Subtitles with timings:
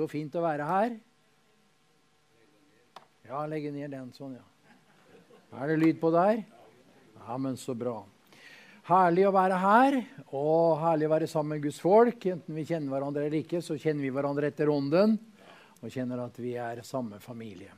[0.00, 0.94] Så fint å være her.
[3.28, 4.46] Ja, legge ned den sånn, ja.
[5.60, 6.40] Er det lyd på der?
[7.18, 7.98] Ja, men så bra.
[8.88, 9.98] Herlig å være her,
[10.32, 12.24] og herlig å være sammen med Guds folk.
[12.32, 15.18] Enten vi kjenner hverandre eller ikke, så kjenner vi hverandre etter ånden
[15.84, 17.76] og kjenner at vi er samme familie.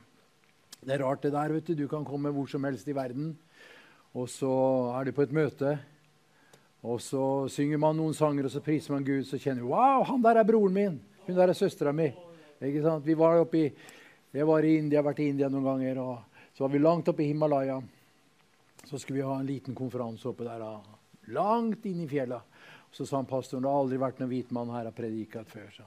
[0.79, 1.75] Det er rart det der, vet du.
[1.83, 3.33] Du kan komme hvor som helst i verden,
[4.15, 4.53] og så
[4.95, 5.75] er du på et møte,
[6.87, 10.07] og så synger man noen sanger, og så priser man Gud, så kjenner du Wow,
[10.07, 11.03] han der er broren min!
[11.25, 12.09] Hun der er søstera mi.
[12.63, 13.05] Ikke sant?
[13.05, 13.65] Vi var oppe i,
[14.33, 17.23] jeg var i India, vært i India noen ganger, og så var vi langt oppe
[17.23, 17.79] i Himalaya.
[18.83, 20.63] Så skulle vi ha en liten konferanse oppe der,
[21.33, 22.51] langt inn i fjellet.
[22.93, 25.69] Så sa han pastoren det har aldri vært noen hvit mann her har prediket før.
[25.73, 25.85] Så.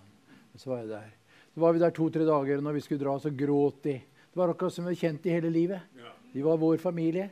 [0.57, 1.11] Så var jeg der.
[1.55, 3.95] Så var vi der to-tre dager, og når vi skulle dra, så gråt de.
[4.01, 5.93] Det var akkurat som vi hadde kjent de hele livet.
[6.33, 7.29] De var vår familie.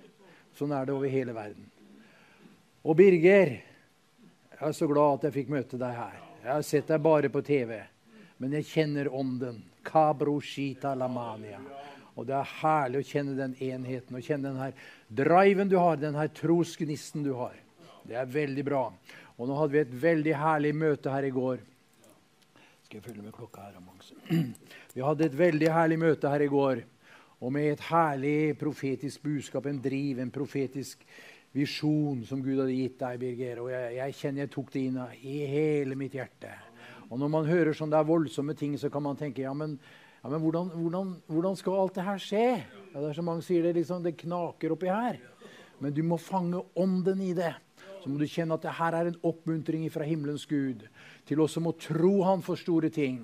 [0.54, 1.66] Sånn er det over hele verden.
[2.84, 3.56] Og Birger,
[4.54, 6.20] jeg er så glad at jeg fikk møte deg her.
[6.44, 7.80] Jeg har sett deg bare på TV,
[8.42, 9.62] men jeg kjenner ånden.
[9.84, 11.60] Kabroshita lamania.
[12.14, 14.74] Og det er herlig å kjenne den enheten og kjenne den her
[15.10, 17.56] driven du har, den her trosgnisten du har.
[18.06, 18.86] Det er veldig bra.
[19.34, 21.62] Og nå hadde vi et veldig herlig møte her i går.
[22.84, 23.78] Skal jeg følge med klokka her?
[24.94, 26.82] Vi hadde et veldig herlig møte her i går.
[27.42, 31.02] Og med et herlig profetisk budskap, en driv, en profetisk
[31.54, 33.64] visjon som Gud hadde gitt deg, Birger.
[33.64, 36.52] Og jeg, jeg kjenner jeg tok det inn i hele mitt hjerte.
[37.10, 39.78] Og når man hører sånne voldsomme ting, så kan man tenke ja, men
[40.24, 42.64] Ja, Men hvordan, hvordan, hvordan skal alt det her skje?
[42.94, 45.18] Ja, det er så mange sier det liksom, det knaker oppi her.
[45.84, 47.52] Men du må fange ånden i det.
[48.00, 50.86] Så må du kjenne at det her er en oppmuntring fra himmelens Gud
[51.28, 53.20] til oss som må tro Han for store ting.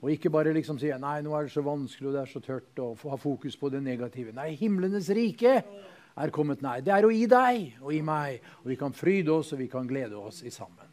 [0.00, 2.40] Og ikke bare liksom si nei, nå er det så vanskelig og det er så
[2.40, 4.32] tørt, og ha fokus på det negative.
[4.32, 6.80] Nei, himlenes rike er kommet nær.
[6.80, 8.40] Det er jo i deg og i meg.
[8.62, 10.87] Og vi kan fryde oss og vi kan glede oss i sammen.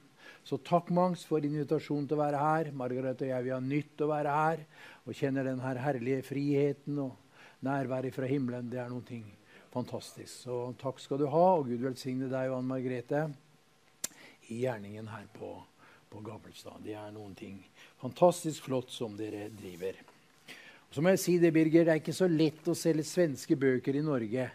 [0.45, 2.67] Så takk, Mangs, for invitasjonen til å være her.
[2.77, 4.59] Margaret og jeg vi har nytt å være her
[5.01, 7.15] og kjenner den her herlige friheten og
[7.65, 8.67] nærværet fra himmelen.
[8.69, 9.21] Det er noe
[9.73, 10.29] fantastisk.
[10.45, 13.23] Så takk skal du ha, og Gud velsigne deg og Ann Margrethe
[14.53, 15.49] i gjerningen her på,
[16.13, 16.77] på Gabelstad.
[16.85, 17.57] Det er noen ting
[18.03, 19.97] fantastisk flott som dere driver.
[20.45, 23.57] Og så må jeg si det, Birger, det er ikke så lett å selge svenske
[23.57, 24.45] bøker i Norge.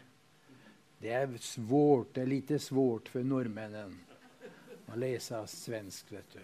[1.03, 4.10] Det er svårt, det er lite svårt for nordmennene
[4.91, 6.43] å lese svensk, vet du.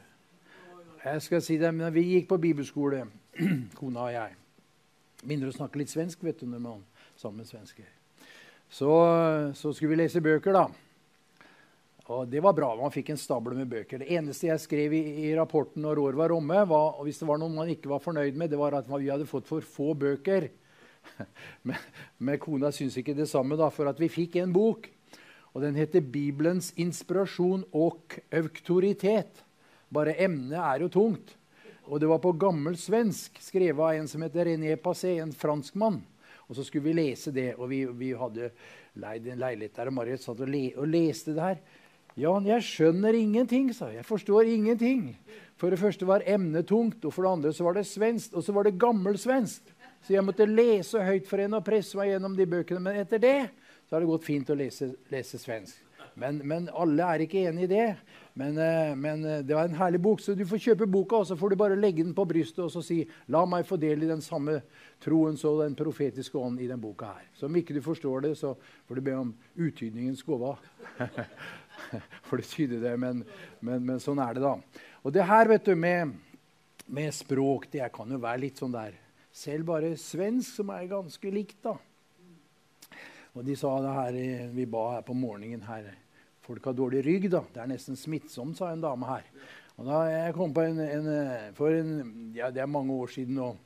[1.06, 3.04] Jeg skal si det, men Vi gikk på bibelskole,
[3.78, 4.34] kona og jeg.
[5.22, 6.82] Begynner å snakke litt svensk vet du, når man
[7.16, 7.88] sammen med svensker.
[8.69, 8.90] Så,
[9.54, 10.66] så skulle vi lese bøker, da.
[12.14, 12.69] Og det var bra.
[12.78, 14.02] Man fikk en stable med bøker.
[14.02, 17.40] Det eneste jeg skrev i, i rapporten når året var omme, var, hvis det var
[17.42, 20.50] noe man ikke var fornøyd med, det var at vi hadde fått for få bøker.
[21.62, 21.78] Men,
[22.19, 24.88] men kona syns ikke det samme, da, for at vi fikk en bok
[25.56, 29.41] og Den heter 'Bibelens inspirasjon og auktoritet'.
[29.88, 31.37] Bare emnet er jo tungt.
[31.85, 36.03] Og det var på gammel svensk, skrevet av en som heter René Passé, en franskmann.
[36.49, 38.50] Og så skulle vi lese det, og vi, vi hadde
[39.00, 41.59] leid en leilighet der, og Marit satt og, le, og leste det her.
[42.17, 44.02] Jan, jeg skjønner ingenting, sa jeg.
[44.02, 45.17] Jeg forstår ingenting.
[45.56, 48.44] For det første var emnet tungt, og for det andre så var det svensk, og
[48.44, 49.73] så var det gammelsvensk.
[50.05, 52.82] Så jeg måtte lese høyt for henne og presse meg gjennom de bøkene.
[52.82, 53.38] Men etter det
[53.87, 55.87] så har det gått fint å lese, lese svensk.
[56.17, 57.88] Men, men, alle er ikke enig i det.
[58.41, 61.27] Men, eh, men, eh, det var en herlig bok, så du får kjøpe boka, og
[61.29, 64.03] så får du bare legge den på brystet og så si 'La meg få del
[64.03, 64.62] i den samme
[65.00, 67.29] troens og den profetiske ånd i den boka her'.
[67.35, 68.56] Så om ikke du forstår det, så
[68.88, 70.56] får du be om utydningens gåva.
[72.29, 73.25] For det tyder det, men,
[73.61, 74.56] men, sånn er det, da.
[75.05, 76.15] Og det her, vet du, med,
[76.88, 78.93] med språk, det kan jo være litt sånn der
[79.37, 81.77] Selv bare svensk, som er ganske likt, da.
[83.37, 85.93] Og de sa det her, Vi ba her på morgenen her
[86.47, 87.31] Folk har dårlig rygg.
[87.31, 87.43] da.
[87.53, 89.25] Det er nesten smittsomt, sa en dame her.
[89.77, 93.35] Og da Jeg kom på en, en For en, ja, det er mange år siden
[93.35, 93.56] nå.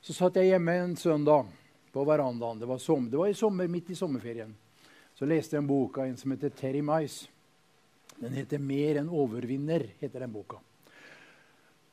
[0.00, 1.46] Så satt jeg hjemme en søndag
[1.92, 2.58] på verandaen.
[2.58, 4.54] Det var, sommer, det var i sommer, midt i sommerferien.
[5.14, 7.28] Så leste jeg en bok av en som heter Terry Mice.
[8.20, 9.90] Den heter 'Mer enn overvinner'.
[10.00, 10.56] heter den boka.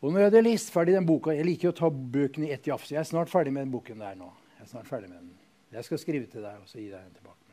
[0.01, 2.67] Og når jeg hadde lest ferdig den boka Jeg liker å ta bøkene i ett
[2.67, 2.91] jafs.
[2.91, 4.31] Jeg er snart ferdig med den boken der nå.
[4.57, 5.46] Jeg er snart ferdig med den.
[5.71, 7.47] Jeg skal skrive til deg og så gi deg en tilbake.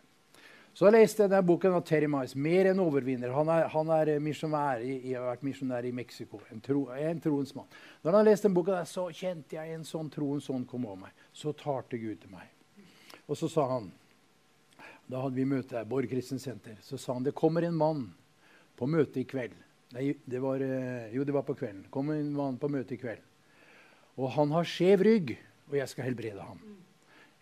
[0.75, 3.31] Så leste jeg denne boken av Terry Mice, 'Mer enn overvinner'.
[3.31, 6.40] Han er, han er misjonær i, har vært misjonær i Mexico.
[6.50, 7.69] En, tro, en troens mann.
[8.02, 11.05] Når han har lest den boka, så kjente jeg en sånn troens ånd kom over
[11.05, 11.12] meg.
[11.32, 12.50] Så talte Gud til meg.
[13.28, 13.93] Og så sa han
[15.06, 16.78] Da hadde vi møte her, Borg Kristent Senter.
[16.83, 18.14] Så sa han det kommer en mann
[18.75, 19.54] på møte i kveld.
[19.94, 21.85] Nei, det var, eh, jo, det var på kvelden.
[21.90, 23.21] kommer en mann på møte i kveld.
[24.16, 25.37] Og han har skjev rygg,
[25.68, 26.59] og jeg skal helbrede ham.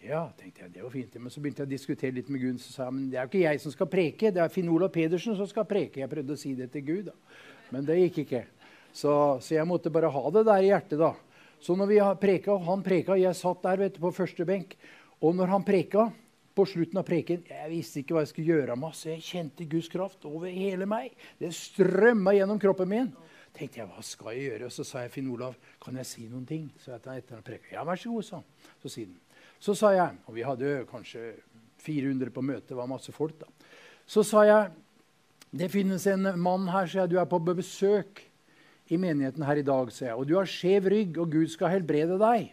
[0.02, 1.14] Ja, tenkte jeg, det var fint.
[1.22, 2.60] Men så begynte jeg å diskutere litt med Gud.
[2.62, 4.70] Så sa jeg men det er jo ikke jeg som skal preke, det er Finn
[4.72, 6.02] Olav Pedersen som skal preke.
[6.02, 7.44] Jeg prøvde å si det til Gud, da.
[7.74, 8.42] men det gikk ikke.
[8.92, 10.98] Så, så, jeg måtte bare ha det der i hjertet.
[11.00, 11.12] da.
[11.62, 14.74] Så når vi preka, han preka, jeg satt der vet du, på første benk,
[15.22, 16.08] og når han preka
[16.52, 19.64] på slutten av preken Jeg visste ikke hva jeg skulle gjøre med så Jeg kjente
[19.70, 21.14] Guds kraft over hele meg.
[21.38, 23.12] Det strømma gjennom kroppen min
[23.52, 24.68] tenkte jeg, hva skal jeg gjøre?
[24.68, 26.70] Og så sa jeg Finn Olav, kan jeg si noen ting?
[26.80, 28.70] Så etter, han preka, ja, vær så god, sa han.
[28.82, 29.18] Så sier han.
[29.62, 31.36] Så sa jeg, og vi hadde kanskje
[31.82, 33.50] 400 på møte, det var masse folk da.
[34.10, 34.72] Så sa jeg
[35.52, 38.22] det finnes en mann her, sa jeg, du er på besøk
[38.92, 40.16] i menigheten her i dag, sa jeg.
[40.16, 42.50] Og du har skjev rygg, og Gud skal helbrede deg.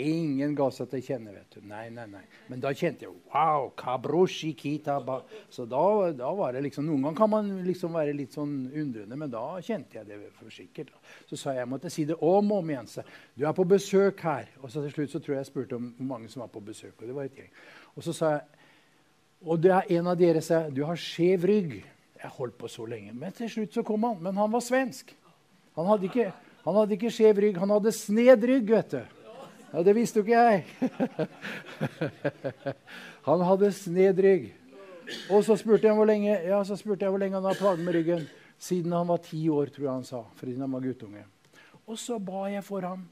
[0.00, 1.34] Ingen ga seg til kjenne.
[1.34, 1.60] vet du.
[1.68, 2.22] Nei, nei, nei.
[2.48, 5.18] Men da kjente jeg wow, kabroshi kitaba.
[5.52, 9.18] Så da, da, var det liksom, Noen ganger kan man liksom være litt sånn undrende,
[9.20, 10.94] men da kjente jeg det for sikkert.
[11.28, 12.88] Så sa jeg jeg måtte si det om og om igjen.
[12.88, 13.04] Så,
[13.36, 14.48] du er på besøk her.
[14.62, 16.64] Og så til slutt så tror jeg jeg spurte om hvor mange som var på
[16.64, 16.96] besøk.
[16.96, 17.52] Og det var et gjeng.
[17.92, 18.44] Og så sa jeg
[19.42, 21.80] og det er en av dere sa du har skjev rygg.
[22.22, 23.10] Jeg holdt på så lenge.
[23.18, 24.20] Men til slutt så kom han.
[24.22, 25.10] Men han var svensk.
[25.74, 26.28] Han hadde ikke,
[26.62, 28.70] han hadde ikke skjev rygg, han hadde sned rygg.
[28.70, 29.21] vet du.
[29.72, 30.64] Ja, Det visste jo ikke jeg.
[33.28, 34.50] Han hadde sned rygg.
[35.32, 37.96] Og så spurte jeg hvor lenge, ja, spurte jeg hvor lenge han har plager med
[37.96, 38.26] ryggen.
[38.62, 40.20] Siden han var ti år, tror jeg han sa.
[40.38, 41.24] Fordi han var guttunge.
[41.90, 43.02] Og så ba jeg for ham.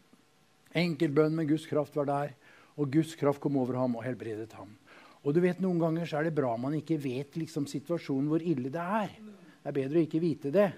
[0.76, 2.36] Enkelbønn med Guds kraft var der.
[2.78, 4.70] Og Guds kraft kom over ham og helbredet ham.
[5.24, 8.44] Og du vet, Noen ganger så er det bra man ikke vet liksom, situasjonen hvor
[8.44, 9.10] ille det er.
[9.60, 10.70] Det er bedre å ikke vite det.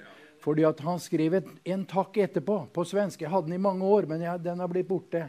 [0.43, 3.23] Fordi at han skrev en takk etterpå på svensk.
[3.23, 5.29] Jeg hadde den i mange år, men jeg, den har blitt borte.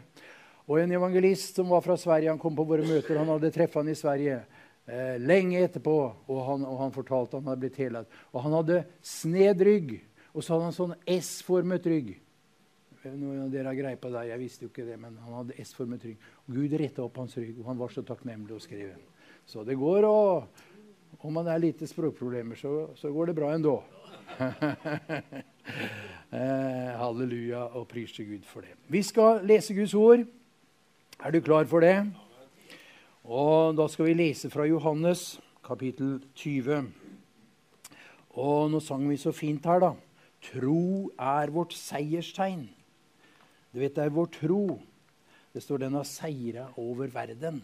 [0.64, 3.18] Og en evangelist som var fra Sverige, han kom på våre møter.
[3.20, 7.50] Han hadde treffet han i Sverige eh, lenge etterpå, og han, og han fortalte han
[7.50, 8.08] hadde blitt helad.
[8.32, 9.96] Og han hadde sned rygg,
[10.32, 12.14] og så hadde han sånn S-formet rygg.
[13.04, 15.58] Noen av dere har greie på det, jeg visste jo ikke det, men han hadde
[15.60, 16.22] S-formet rygg.
[16.46, 18.94] Og Gud retta opp hans rygg, og han var så takknemlig og skrev.
[19.44, 23.74] Så det går, og om man er lite språkproblemer, så, så går det bra ennå.
[26.32, 28.72] eh, halleluja og pris til Gud for det.
[28.88, 30.24] Vi skal lese Guds ord.
[31.22, 31.94] Er du klar for det?
[33.24, 36.90] Og Da skal vi lese fra Johannes kapittel 20.
[38.34, 39.92] Og nå sang vi så fint her, da.
[40.42, 42.66] Tro er vårt seierstegn.
[43.72, 44.80] Du vet, det er vår tro.
[45.54, 47.62] Det står 'den har seira over verden'.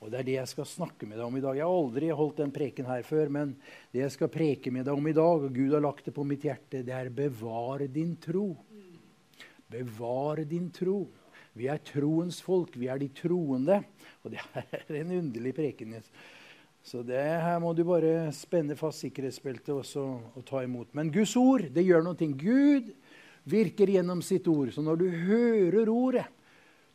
[0.00, 1.56] Og Det er det jeg skal snakke med deg om i dag.
[1.56, 3.56] Jeg har aldri holdt den preken her før, men
[3.92, 6.24] det jeg skal preke med deg om i dag, og Gud har lagt det på
[6.24, 8.56] mitt hjerte, det er 'bevare din tro'.
[9.70, 11.08] Bevare din tro.
[11.56, 12.76] Vi er troens folk.
[12.76, 13.80] Vi er de troende.
[14.22, 15.96] Og det er en underlig preken.
[16.86, 20.92] Så det her må du bare spenne fast sikkerhetsbeltet og, ta imot.
[20.94, 22.32] Men Guds ord det gjør noe.
[22.38, 22.92] Gud
[23.48, 24.70] virker gjennom sitt ord.
[24.74, 26.26] Så når du hører ordet,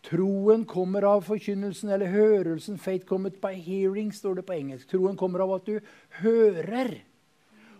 [0.01, 2.79] Troen kommer av forkynnelsen eller hørelsen.
[2.81, 4.87] 'Faith cometh by hearing', står det på engelsk.
[4.89, 5.77] Troen kommer av at du
[6.23, 6.95] hører.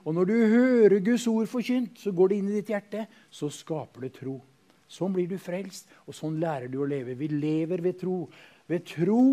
[0.06, 3.08] Og når du hører Guds ord forkynt, så går det inn i ditt hjerte.
[3.30, 4.38] Så skaper det tro.
[4.92, 7.16] Sånn blir du frelst, og sånn lærer du å leve.
[7.16, 8.26] Vi lever ved tro.
[8.68, 9.24] Ved tro,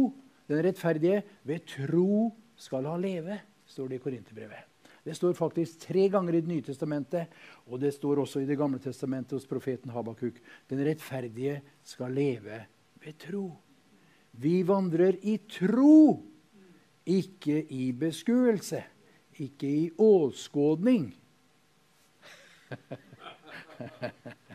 [0.49, 4.65] den rettferdige, ved tro skal ha leve, står det i Korinterbrevet.
[5.09, 7.33] Det står faktisk tre ganger i Det nye testamentet,
[7.67, 10.37] og det står også i Det gamle testamentet hos profeten Habakuk.
[10.69, 12.67] Den rettferdige skal leve
[13.03, 13.57] ved tro.
[14.33, 16.23] Vi vandrer i tro,
[17.07, 18.85] ikke i beskuelse,
[19.41, 21.15] ikke i åskådning.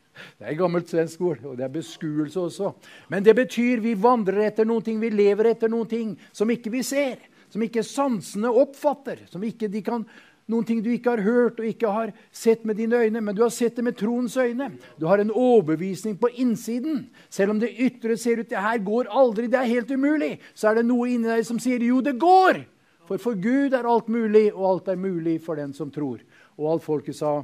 [0.44, 2.74] Det er gammelt svensk ord, og det er beskuelse også.
[3.08, 6.74] Men det betyr vi vandrer etter noen ting, vi lever etter noen ting som ikke
[6.74, 10.04] vi ser, som ikke sansene oppfatter, som ikke de kan
[10.52, 13.46] noen ting du ikke har hørt og ikke har sett med dine øyne, men du
[13.46, 14.74] har sett det med troens øyne.
[15.00, 17.06] Du har en overbevisning på innsiden.
[17.32, 20.74] Selv om det ytre ser ut det her går aldri, det er helt umulig, så
[20.74, 22.66] er det noe inni deg som sier jo, det går.
[23.08, 26.20] For for Gud er alt mulig, og alt er mulig for den som tror.
[26.60, 27.38] Og alt folket sa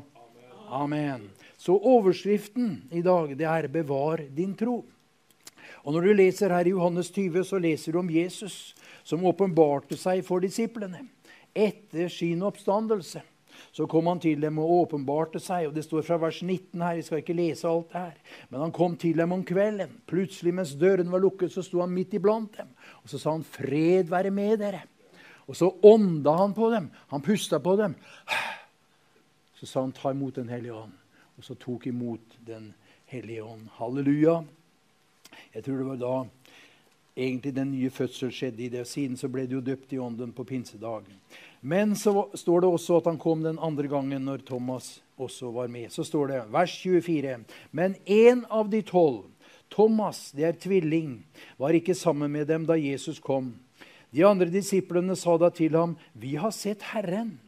[0.68, 1.30] amen.
[1.60, 4.86] Så overskriften i dag det er 'Bevar din tro'.
[5.84, 9.98] Og Når du leser her i Johannes 20, så leser du om Jesus som åpenbarte
[9.98, 11.08] seg for disiplene
[11.56, 13.22] etter sin oppstandelse.
[13.72, 15.68] Så kom han til dem og åpenbarte seg.
[15.68, 16.94] og Det står fra vers 19 her.
[16.94, 18.14] Jeg skal ikke lese alt det her.
[18.50, 20.00] Men han kom til dem om kvelden.
[20.08, 22.68] Plutselig mens døren var lukket, så sto han midt iblant dem.
[23.04, 24.88] Og så sa han, 'Fred være med dere'.
[25.48, 26.92] Og så ånda han på dem.
[27.08, 27.96] Han pusta på dem.
[29.60, 31.09] Så sa han, 'Ta imot Den hellige ånd'.
[31.40, 32.74] Og så tok imot Den
[33.08, 33.70] hellige ånd.
[33.80, 34.42] Halleluja.
[35.54, 36.16] Jeg tror det var da
[37.16, 38.84] egentlig den nye fødsel skjedde i det.
[38.88, 41.16] Siden så ble det jo døpt i ånden på pinsedagen.
[41.62, 45.72] Men så står det også at han kom den andre gangen når Thomas også var
[45.72, 45.90] med.
[45.96, 47.40] Så står det, vers 24.:
[47.72, 49.24] Men en av de tolv,
[49.72, 51.22] Thomas, det er tvilling,
[51.58, 53.54] var ikke sammen med dem da Jesus kom.
[54.12, 57.40] De andre disiplene sa da til ham, 'Vi har sett Herren.'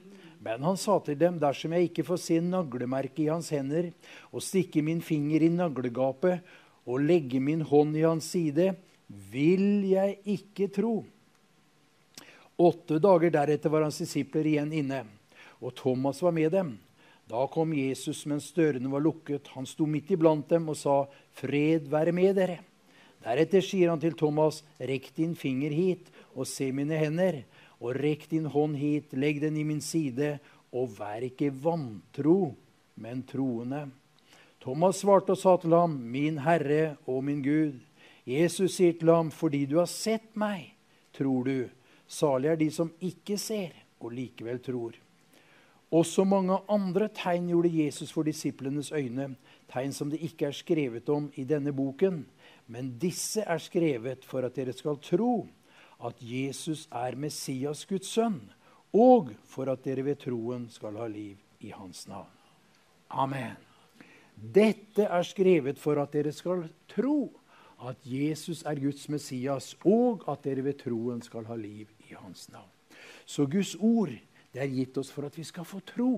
[0.41, 3.93] Men han sa til dem, 'Dersom jeg ikke får se naglemerket i hans hender'
[4.33, 6.41] 'og stikke min finger i naglegapet'
[6.87, 8.75] 'og legge min hånd i hans side'
[9.31, 11.05] vil jeg ikke tro.
[12.57, 15.05] Åtte dager deretter var hans disipler igjen inne,
[15.61, 16.79] og Thomas var med dem.
[17.29, 19.47] Da kom Jesus mens dørene var lukket.
[19.55, 22.59] Han sto midt iblant dem og sa, 'Fred være med dere.'
[23.21, 27.43] Deretter sier han til Thomas, 'Rekk din finger hit og se mine hender.'
[27.81, 30.39] 'Og rekk din hånd hit, legg den i min side,
[30.71, 32.55] og vær ikke vantro,
[32.95, 33.89] men troende.'
[34.61, 37.81] Thomas svarte og sa til ham, 'Min Herre og min Gud.'
[38.27, 40.75] Jesus sier til ham, 'Fordi du har sett meg,
[41.13, 41.69] tror du.'
[42.07, 44.91] Salig er de som ikke ser, og likevel tror.
[45.91, 49.35] Også mange andre tegn gjorde Jesus for disiplenes øyne,
[49.71, 52.25] tegn som det ikke er skrevet om i denne boken.
[52.67, 55.47] Men disse er skrevet for at dere skal tro
[56.05, 58.41] at Jesus er Messias, Guds sønn,
[58.93, 62.31] og for at dere ved troen skal ha liv i hans navn.
[63.11, 63.55] Amen.
[64.35, 67.29] Dette er skrevet for at dere skal tro
[67.87, 72.47] at Jesus er Guds Messias, og at dere ved troen skal ha liv i hans
[72.51, 72.69] navn.
[73.25, 74.13] Så Guds ord
[74.51, 76.11] det er gitt oss for at vi skal få tro.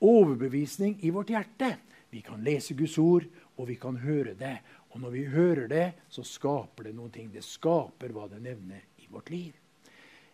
[0.00, 1.74] Overbevisning i vårt hjerte.
[2.08, 3.26] Vi kan lese Guds ord,
[3.58, 4.56] og vi kan høre det.
[4.94, 7.28] Og når vi hører det, så skaper det noen ting.
[7.32, 9.52] Det skaper hva det nevner vårt liv.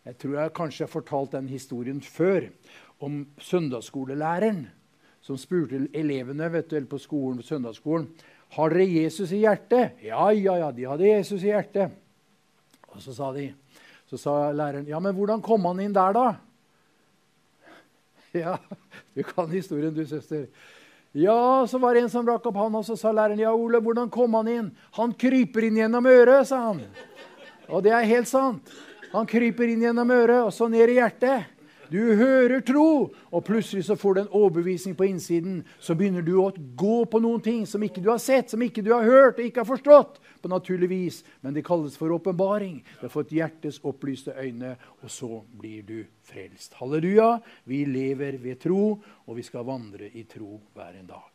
[0.04, 2.50] Jeg tror jeg kanskje har fortalt den historien før
[3.04, 4.66] om søndagsskolelæreren
[5.24, 8.10] som spurte elevene du, på skolen, søndagsskolen
[8.54, 9.96] Har dere Jesus i hjertet?
[10.04, 11.90] Ja, ja, ja, de hadde Jesus i hjertet.
[12.92, 13.48] Og så sa de,
[14.06, 16.34] så sa læreren, ja, men hvordan kom han inn der, da?
[18.34, 18.58] Ja,
[19.14, 20.46] du kan historien, du, søster.
[21.14, 23.80] Ja, så var det en som rakk opp hånda, og så sa læreren, ja, Ole,
[23.82, 24.70] hvordan kom han inn?
[24.98, 26.82] Han kryper inn gjennom øret, sa han.
[27.68, 28.74] Og det er helt sant.
[29.14, 31.50] Han kryper inn gjennom øret og så ned i hjertet.
[31.94, 35.60] Du hører tro, og plutselig så får du en overbevisning på innsiden.
[35.78, 38.82] Så begynner du å gå på noen ting som ikke du har sett, som ikke
[38.82, 40.20] du har hørt og ikke har forstått.
[40.44, 41.24] på naturlig vis.
[41.40, 42.82] Men det kalles for åpenbaring.
[43.00, 46.74] Du har fått hjertets opplyste øyne, og så blir du frelst.
[46.74, 47.40] Halleluja.
[47.64, 51.30] Vi lever ved tro, og vi skal vandre i tro hver en dag.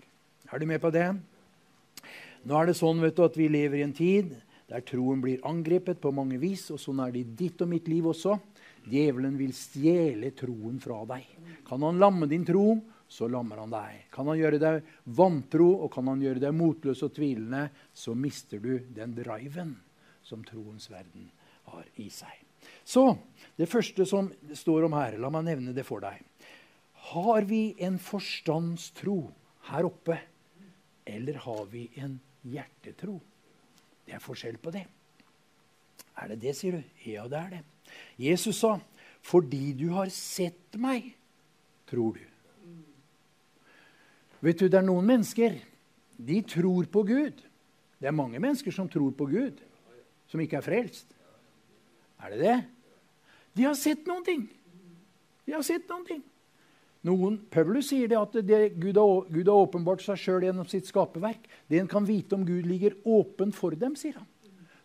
[0.53, 1.15] Er du med på det?
[2.45, 4.35] Nå er det sånn vet du, at vi lever i en tid
[4.69, 7.89] der troen blir angrepet på mange vis, og sånn er det i ditt og mitt
[7.89, 8.35] liv også.
[8.89, 11.25] Djevelen vil stjele troen fra deg.
[11.67, 12.77] Kan han lamme din tro,
[13.09, 14.05] så lammer han deg.
[14.13, 18.61] Kan han gjøre deg vantro, og kan han gjøre deg motløs og tvilende, så mister
[18.61, 19.73] du den driven
[20.25, 21.31] som troens verden
[21.73, 22.45] har i seg.
[22.85, 23.05] Så
[23.57, 26.21] det første som står om her, la meg nevne det for deg.
[27.09, 29.17] Har vi en forstandstro
[29.71, 30.19] her oppe,
[31.09, 33.17] eller har vi en hjertetro?
[34.09, 34.87] Det er forskjell på det.
[36.17, 36.93] Er det det, sier du?
[37.05, 37.59] Ja, det er det.
[38.17, 38.79] Jesus sa,
[39.21, 41.13] 'Fordi du har sett meg,
[41.85, 42.25] tror du'.
[44.41, 45.61] Vet du, Det er noen mennesker
[46.17, 47.43] de tror på Gud.
[47.99, 49.61] Det er mange mennesker som tror på Gud,
[50.27, 51.05] som ikke er frelst.
[52.19, 52.65] Er det det?
[53.55, 54.49] De har sett noen ting.
[55.45, 56.23] De har sett noen ting.
[57.07, 60.89] Noen, Paulus sier det at det Gud, har, Gud har åpenbart seg sjøl gjennom sitt
[60.89, 61.45] skaperverk.
[61.71, 64.27] Det en kan vite om Gud, ligger åpen for dem, sier han.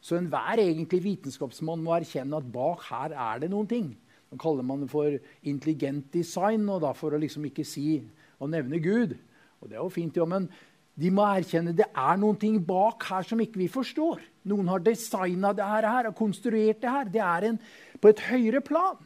[0.05, 3.89] Så enhver egentlig vitenskapsmann må erkjenne at bak her er det noen ting.
[4.31, 5.17] Nå kaller man det for
[5.49, 7.97] intelligent design, og da for å liksom ikke si
[8.39, 9.17] og nevne Gud.
[9.63, 10.47] Og det er jo fint, ja, men
[10.95, 14.23] de må erkjenne det er noen ting bak her som ikke vi forstår.
[14.51, 17.11] Noen har designa det her, og konstruert det her.
[17.11, 17.59] Det er en,
[17.99, 19.01] på et høyere plan.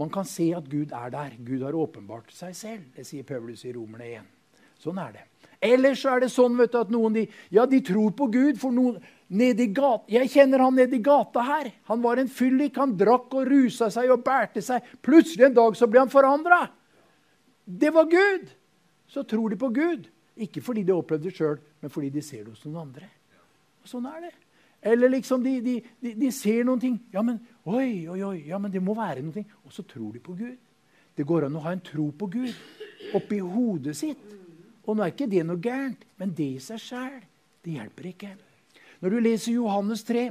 [0.00, 1.34] Man kan se at Gud er der.
[1.44, 2.86] Gud har åpenbart seg selv.
[2.96, 4.30] Det sier Paulus i Romerne 1.
[4.82, 5.26] Sånn er det.
[5.62, 8.58] Ellers er det sånn du, at noen de, ja, de tror på Gud.
[8.58, 11.70] for noen, nede i gata, Jeg kjenner han nede i gata her.
[11.88, 12.76] Han var en fyllik.
[12.76, 14.82] Han drakk og rusa seg og bærte seg.
[15.00, 16.66] Plutselig en dag så ble han forandra.
[17.64, 18.50] Det var Gud.
[19.06, 20.08] Så tror de på Gud.
[20.36, 23.08] Ikke fordi de opplevde det sjøl, men fordi de ser det hos noen andre.
[23.82, 24.32] Og sånn er det.
[24.82, 26.98] Eller liksom de, de, de, de, ser noen ting.
[27.14, 29.44] Ja, men oi, oi, oi, ja, men det må være noe.
[29.62, 30.56] Og så tror de på Gud.
[31.14, 34.22] Det går an å ha en tro på Gud oppi hodet sitt.
[34.82, 37.20] Og nå er ikke det noe gærent, men det i seg sjæl,
[37.62, 38.32] det hjelper ikke.
[39.02, 40.24] Når du leser Johannes 3,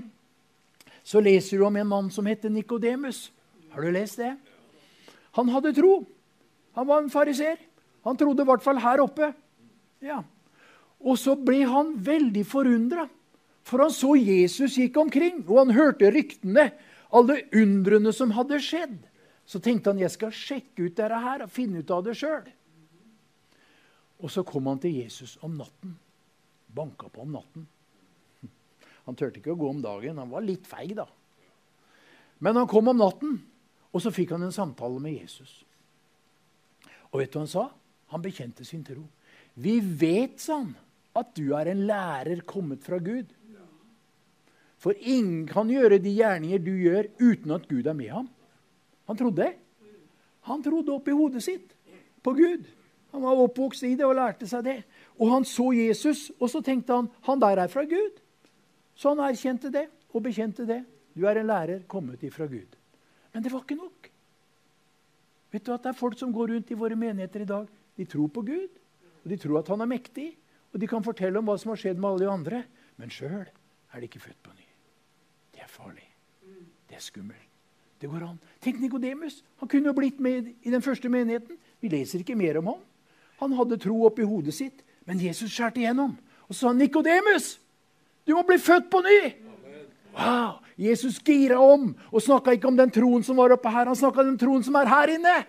[1.04, 3.30] så leser du om en mann som heter Nikodemus.
[3.72, 4.34] Har du lest det?
[5.40, 6.02] Han hadde tro.
[6.76, 7.60] Han var en fariser.
[8.04, 9.32] Han trodde i hvert fall her oppe.
[10.04, 10.20] Ja.
[11.02, 13.08] Og så ble han veldig forundra,
[13.68, 16.72] for han så Jesus gikk omkring, og han hørte ryktene,
[17.12, 18.98] alle undrene som hadde skjedd.
[19.46, 22.48] Så tenkte han jeg skal sjekke ut dette her og finne ut av det sjøl.
[24.22, 25.96] Og så kom han til Jesus om natten.
[26.72, 27.66] Banka på om natten.
[29.08, 30.22] Han turte ikke å gå om dagen.
[30.22, 31.08] Han var litt feig, da.
[32.40, 33.34] Men han kom om natten,
[33.92, 35.52] og så fikk han en samtale med Jesus.
[37.12, 37.66] Og vet du hva han sa?
[38.14, 39.04] Han bekjente sin tro.
[39.62, 40.72] Vi vet, sa han,
[41.18, 43.30] at du er en lærer kommet fra Gud.
[44.82, 48.30] For ingen kan gjøre de gjerninger du gjør, uten at Gud er med ham.
[49.10, 49.52] Han trodde.
[50.50, 51.76] Han trodde oppi hodet sitt
[52.26, 52.66] på Gud.
[53.12, 54.78] Han var oppvokst i det og lærte seg det.
[55.20, 58.22] Og han så Jesus, og så tenkte han han der er fra Gud.
[58.96, 60.82] Så han erkjente det og bekjente det.
[61.14, 62.78] Du er en lærer kommet ifra Gud.
[63.34, 64.10] Men det var ikke nok.
[65.52, 67.68] Vet du at Det er folk som går rundt i våre menigheter i dag.
[67.98, 68.70] De tror på Gud,
[69.24, 70.32] og de tror at han er mektig.
[70.72, 72.64] Og de kan fortelle om hva som har skjedd med alle de andre.
[72.96, 74.61] Men sjøl er de ikke født på ny.
[75.62, 76.08] Det er farlig.
[76.90, 77.50] Det er skummelt.
[78.02, 78.40] Det går an.
[78.62, 79.44] Tenk Nikodemus.
[79.62, 81.60] Han kunne jo blitt med i den første menigheten.
[81.82, 82.80] Vi leser ikke mer om ham.
[83.44, 86.16] Han hadde tro oppi hodet sitt, men Jesus skjærte igjennom.
[86.50, 87.60] Og så sa han, 'Nikodemus,
[88.28, 89.34] du må bli født på ny!
[90.18, 90.66] Wow!
[90.78, 93.86] Jesus gira om og snakka ikke om den troen som var oppe her.
[93.86, 95.46] Han snakka om den troen som er her inne.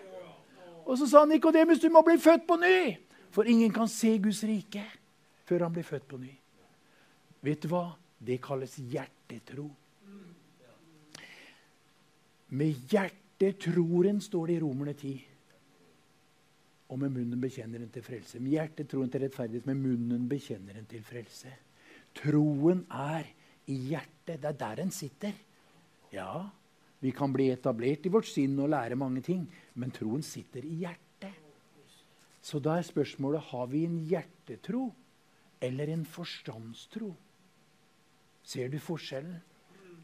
[0.85, 2.97] Og så sa han, Nikodemus, du må bli født på ny!
[3.31, 4.83] For ingen kan se Guds rike
[5.45, 6.33] før han blir født på ny.
[7.41, 7.95] Vet du hva?
[8.19, 9.71] Det kalles hjertetro.
[12.53, 15.13] Med hjertet tror en, står det i Romerne 10.
[16.93, 18.41] Og med munnen bekjenner en til frelse.
[18.43, 21.53] Med hjertet tror en til rettferdighet, med munnen bekjenner en til frelse.
[22.13, 23.25] Troen er
[23.65, 24.37] i hjertet.
[24.37, 25.33] Det er der den sitter.
[26.13, 26.43] Ja,
[27.01, 30.77] vi kan bli etablert i vårt sinn og lære mange ting, men troen sitter i
[30.83, 31.33] hjertet.
[32.43, 34.91] Så da er spørsmålet har vi en hjertetro,
[35.63, 37.09] eller en forstandstro.
[38.43, 39.39] Ser du forskjellen?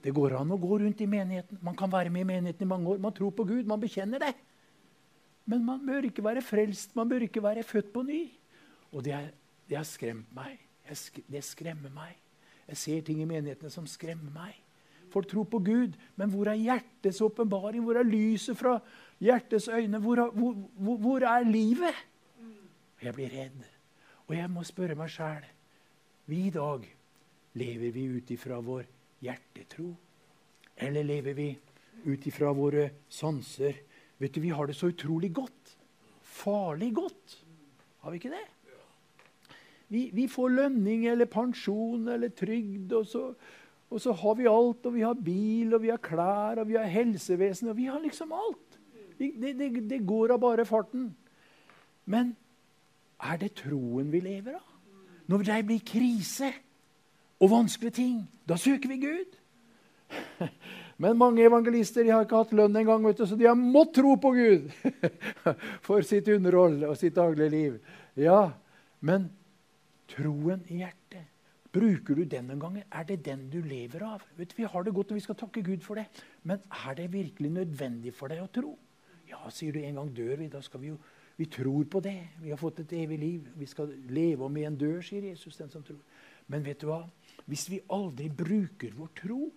[0.03, 1.59] Det går an å gå rundt i menigheten.
[1.63, 3.01] Man kan være med i menigheten i mange år.
[3.03, 4.33] Man tror på Gud, man bekjenner det.
[5.49, 8.21] Men man bør ikke være frelst, man bør ikke være født på ny.
[8.93, 9.15] Og det,
[9.73, 10.59] har skremt meg.
[11.27, 12.15] Det skremmer meg.
[12.69, 14.53] Jeg ser ting i menighetene som skremmer meg.
[15.09, 17.81] Folk tror på Gud, men hvor er hjertets åpenbaring?
[17.81, 18.75] Hvor er lyset fra
[19.19, 19.97] hjertets øyne?
[19.97, 21.97] Hvor, hvor, hvor, hvor er livet?
[23.01, 23.65] Jeg blir redd.
[24.29, 25.47] Og jeg må spørre meg sjæl
[26.29, 26.85] Vi i dag,
[27.57, 28.85] lever vi ut ifra vår
[29.23, 29.93] hjertetro?
[30.79, 31.49] Eller lever vi
[32.05, 33.81] ut ifra våre sanser?
[34.19, 35.75] Vet du, Vi har det så utrolig godt.
[36.21, 37.37] Farlig godt.
[37.99, 38.47] Har vi ikke det?
[39.89, 43.23] Vi, vi får lønning eller pensjon eller trygd, og så,
[43.89, 44.85] og så, har vi alt.
[44.85, 47.71] Og vi har bil, og vi har klær, og vi har helsevesen.
[47.71, 48.79] Og vi har liksom alt.
[49.19, 51.09] Det, det, det går av bare farten.
[52.05, 52.35] Men
[53.19, 54.65] er det troen vi lever av?
[55.29, 56.53] Når det blir krise
[57.39, 59.37] og vanskelige ting, da søker vi Gud.
[61.01, 64.65] Men mange evangelister har ikke hatt lønn engang, så de har måttet tro på Gud
[65.87, 67.77] for sitt underhold og sitt daglige liv.
[68.19, 68.51] Ja,
[68.99, 69.29] Men
[70.11, 71.23] troen i hjertet,
[71.71, 72.81] bruker du den en gang?
[72.91, 74.25] Er det den du lever av?
[74.35, 76.09] Vet, vi har det godt, og vi skal takke Gud for det.
[76.43, 78.73] Men er det virkelig nødvendig for deg å tro?
[79.29, 80.97] Ja, sier du en gang dør vi, da skal vi jo
[81.39, 82.27] vi tror på det.
[82.43, 83.45] Vi har fått et evig liv.
[83.55, 85.55] Vi skal leve om igjen dør, sier Jesus.
[85.55, 86.01] den som tror.
[86.51, 87.05] Men vet du hva?
[87.49, 89.47] Hvis vi aldri bruker vår tro,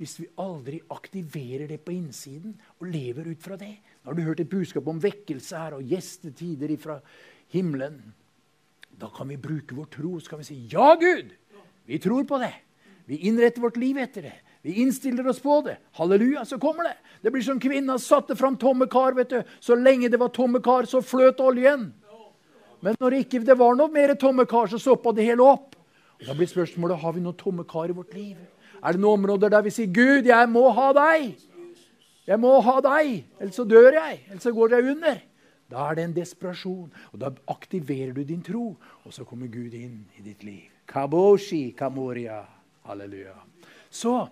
[0.00, 4.22] hvis vi aldri aktiverer det på innsiden og lever ut fra det Nå har du
[4.26, 6.96] hørt et budskap om vekkelse her og gjestetider fra
[7.54, 8.00] himmelen.
[8.98, 11.30] Da kan vi bruke vår tro så kan vi si ja, Gud!
[11.86, 12.54] Vi tror på det.
[13.06, 14.34] Vi innretter vårt liv etter det.
[14.62, 15.76] Vi innstiller oss på det.
[15.98, 16.96] Halleluja, så kommer det.
[17.22, 19.12] Det blir som kvinna satte fram tomme kar.
[19.12, 19.42] vet du.
[19.60, 21.92] Så lenge det var tomme kar, så fløt oljen.
[22.80, 25.74] Men når ikke det var noe mer tomme kar, så stoppa det hele opp.
[26.26, 28.36] Da blir spørsmålet har vi noen tomme kar i vårt liv.
[28.82, 31.34] Er det noen områder der vi sier 'Gud, jeg må ha deg'?
[32.26, 34.20] Jeg må ha deg, ellers så dør jeg.
[34.30, 35.20] Ellers så går jeg under.
[35.70, 36.92] Da er det en desperasjon.
[37.12, 40.70] Og da aktiverer du din tro, og så kommer Gud inn i ditt liv.
[40.86, 42.44] Kaboshi kamoria.
[42.86, 43.34] Halleluja.
[43.90, 44.28] Så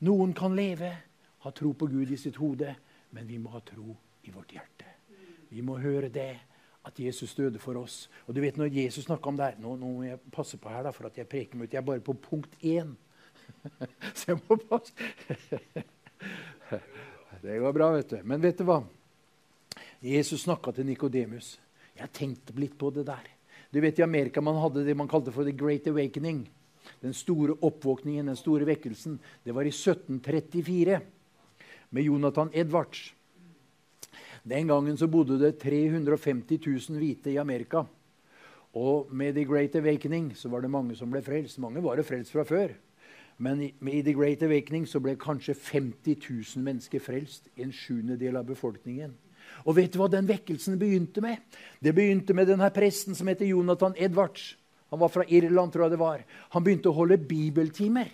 [0.00, 0.90] noen kan leve,
[1.38, 2.74] ha tro på Gud i sitt hode,
[3.10, 4.86] men vi må ha tro i vårt hjerte.
[5.50, 6.40] Vi må høre det,
[6.84, 8.10] at Jesus døde for oss.
[8.26, 10.82] Og du vet Når Jesus snakka om det nå, nå, må jeg passe på her,
[10.84, 11.74] da, for at jeg preker meg ut.
[11.74, 12.94] Jeg er bare på punkt én.
[14.16, 14.92] Så jeg må passe
[17.44, 18.16] Det går bra, vet du.
[18.24, 18.80] Men vet du hva?
[20.04, 21.58] Jesus snakka til Nikodemus.
[21.96, 23.26] Jeg tenkte litt på det der.
[23.72, 26.46] Du vet I Amerika man hadde det man kalte for the great awakening.
[27.00, 31.00] Den store oppvåkningen, den store vekkelsen, det var i 1734
[31.90, 33.14] med Jonathan Edwards.
[34.44, 37.84] Den gangen så bodde det 350 000 hvite i Amerika.
[38.74, 41.58] Og med The Great Awakening så var det mange som ble frelst.
[41.58, 42.74] Mange var det frelst fra før.
[43.38, 46.18] Men i, The Great Awakening så ble kanskje 50
[46.56, 47.48] 000 mennesker frelst.
[47.56, 49.14] En sjuendedel av befolkningen.
[49.64, 51.40] Og vet du hva den vekkelsen begynte med?
[51.80, 54.56] Det begynte med denne presten som heter Jonathan Edwards.
[54.90, 56.20] Han var fra Irland, tror jeg det var.
[56.54, 58.12] Han begynte å holde bibeltimer.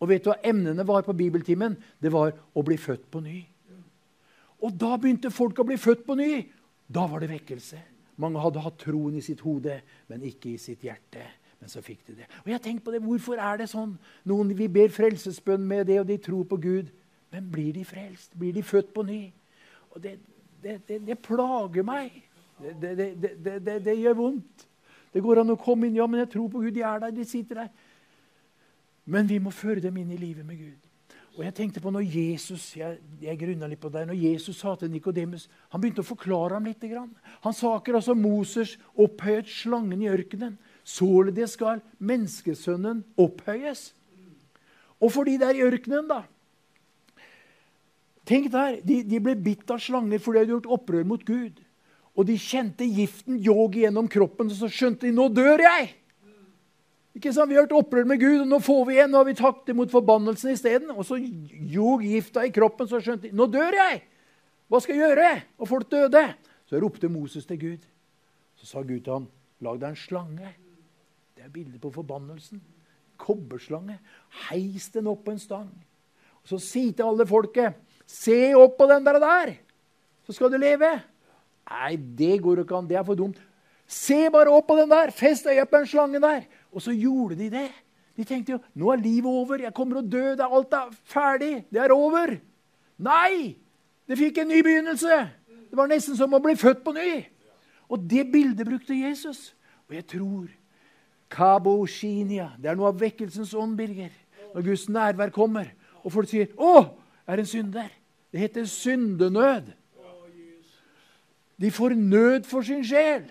[0.00, 1.76] Og vet du hva emnene var på bibeltimen?
[2.00, 3.40] Det var å bli født på ny.
[4.66, 6.30] Og da begynte folk å bli født på ny.
[6.86, 7.78] Da var det vekkelse.
[8.22, 11.24] Mange hadde hatt troen i sitt hode, men ikke i sitt hjerte.
[11.60, 12.28] Men så fikk de det.
[12.44, 13.96] Og jeg tenker på det, Hvorfor er det sånn?
[14.28, 16.92] Noen Vi ber frelsesbønn med det, og de tror på Gud.
[17.32, 18.32] Men blir de frelst?
[18.38, 19.20] Blir de født på ny?
[19.92, 20.18] Og det,
[20.62, 22.22] det, det, det plager meg.
[22.80, 24.66] Det, gjør vondt.
[25.12, 25.98] Det går an å komme inn.
[25.98, 26.74] Ja, men jeg tror på Gud.
[26.76, 27.14] De er der.
[27.14, 27.72] De sitter der.
[29.06, 30.85] Men vi må føre dem inn i livet med Gud.
[31.36, 34.88] Og jeg tenkte på når Jesus jeg, jeg litt på det, når Jesus sa til
[34.88, 36.84] Nikodemus Han begynte å forklare ham litt.
[37.44, 40.56] Han sa akkurat som Moses opphøyet slangen i ørkenen.
[40.82, 43.90] Således skal menneskesønnen opphøyes.
[44.96, 46.24] Og for de der i ørkenen, da
[48.26, 51.60] Tenk der, de, de ble bitt av slanger fordi de hadde gjort opprør mot Gud.
[52.16, 55.92] Og de kjente giften jog gjennom kroppen, og så skjønte de nå dør jeg!
[57.16, 57.48] Ikke sant?
[57.48, 59.10] Vi har hørt opprør med Gud, og nå får vi igjen.
[59.12, 60.92] Nå har vi tatt imot forbannelsen isteden.
[60.92, 64.02] Og så jog gifta i kroppen, så skjønte de nå dør jeg!
[64.66, 65.32] Hva skal jeg gjøre?
[65.62, 66.22] Og folk døde.
[66.66, 67.84] Så ropte Moses til Gud.
[68.58, 69.28] Så sa Gud til ham,
[69.62, 70.54] lag deg en slange.
[71.36, 72.60] Det er bildet på forbannelsen.
[73.22, 74.00] Kobberslange.
[74.48, 75.70] Heis den opp på en stang.
[76.42, 79.54] Og så si til alle folket, se opp på den der, der
[80.26, 80.88] så skal du leve.
[81.70, 82.88] Nei, det går ikke an.
[82.90, 83.38] Det er for dumt.
[83.86, 85.12] Se bare opp på den der!
[85.14, 86.42] Fest øya på den slangen der!
[86.76, 87.70] Og så gjorde de det.
[88.16, 89.62] De tenkte jo nå er livet over.
[89.64, 90.34] Jeg kommer å dø.
[90.36, 91.54] Det er alt er ferdig.
[91.72, 92.36] Det er over.
[93.00, 93.56] Nei!
[94.06, 95.16] Det fikk en ny begynnelse.
[95.66, 97.10] Det var nesten som å bli født på ny.
[97.90, 99.50] Og det bildet brukte Jesus.
[99.88, 100.46] Og jeg tror
[101.32, 102.52] Kaboshinia.
[102.60, 104.12] Det er noe av vekkelsens ånd, Birger.
[104.54, 105.72] Når Guds nærvær kommer,
[106.04, 106.94] og folk sier 'Å,
[107.26, 107.90] er en synder'.
[108.32, 109.72] Det heter syndenød.
[111.60, 113.24] De får nød for sin sjel.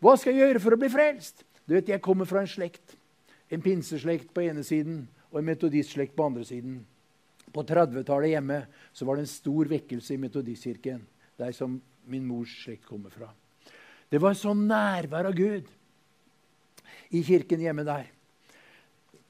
[0.00, 1.44] Hva skal jeg gjøre for å bli frelst?
[1.68, 2.96] Du vet, Jeg kommer fra en slekt.
[3.52, 6.80] En pinseslekt på ene siden og en metodistslekt på andre siden.
[7.52, 11.00] På 30-tallet hjemme så var det en stor vekkelse i metodistkirken,
[11.36, 13.28] der som min mors slekt kommer fra.
[14.08, 15.68] Det var sånn nærvær av Gud
[17.12, 18.08] i kirken hjemme der.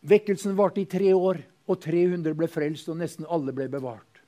[0.07, 4.23] Vekkelsen varte i tre år, og 300 ble frelst, og nesten alle ble bevart.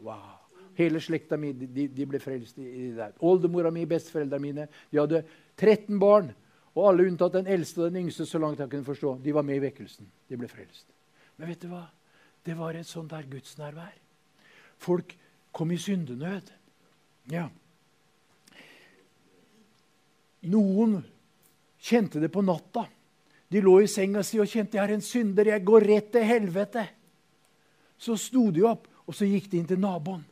[0.00, 0.38] Wow.
[0.78, 3.16] Hele slekta mi de, de ble frelst i, i det der.
[3.26, 5.24] Oldemora mi, besteforeldrene mine, de hadde
[5.60, 6.30] 13 barn.
[6.74, 9.16] Og alle unntatt den eldste og den yngste, så langt jeg kunne forstå.
[9.24, 10.06] De var med i vekkelsen.
[10.28, 10.86] De ble frelst.
[11.36, 11.86] Men vet du hva?
[12.46, 13.96] Det var et sånt der gudsnærvær.
[14.80, 15.16] Folk
[15.52, 16.52] kom i syndenød.
[17.30, 17.48] Ja.
[20.48, 21.00] Noen
[21.80, 22.86] kjente det på natta.
[23.50, 26.22] De lå i senga si og kjente 'jeg er en synder, jeg går rett til
[26.22, 26.86] helvete'.
[27.98, 30.24] Så sto de opp, og så gikk de inn til naboen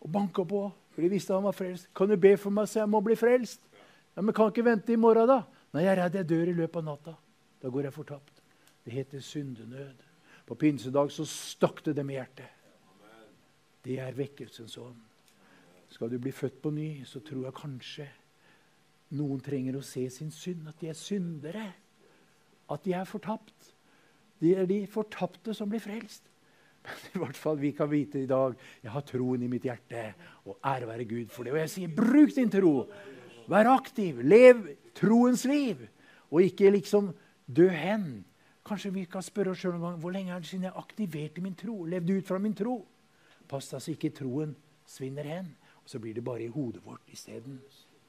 [0.00, 0.72] og banka på.
[0.94, 1.88] For de visste han var frelst.
[1.94, 3.60] 'Kan du be for meg så jeg må bli frelst?'
[4.16, 5.42] Ja, 'Men kan ikke vente i morgen, da?'
[5.76, 7.12] 'Nei, jeg er redd jeg dør i løpet av natta.
[7.60, 8.38] Da går jeg fortapt.'
[8.86, 10.04] Det heter syndenød.
[10.46, 12.48] På pinsedag så stakk det dem i hjertet.
[13.84, 15.02] Det er vekkelsens ånd.
[15.90, 18.06] Skal du bli født på ny, så tror jeg kanskje
[19.18, 21.66] noen trenger å se sin synd, at de er syndere.
[22.72, 23.74] At de er fortapt.
[24.40, 26.30] De er de fortapte som blir frelst.
[26.86, 30.08] Men i hvert fall vi kan vite i dag jeg har troen i mitt hjerte.
[30.46, 31.52] Og ære være Gud for det.
[31.52, 32.86] Og jeg sier, bruk din tro.
[33.50, 34.22] Vær aktiv.
[34.22, 34.64] Lev
[34.96, 35.86] troens liv.
[36.30, 37.12] Og ikke liksom
[37.46, 38.24] dø hen.
[38.66, 41.42] Kanskje vi kan spørre oss sjøl en gang hvor lenge er det siden jeg aktiverte
[41.42, 41.84] min tro?
[41.86, 42.80] Levde ut fra min tro?
[43.46, 44.56] Pass deg så ikke troen
[44.86, 47.60] svinner hen, og så blir det bare i hodet vårt isteden.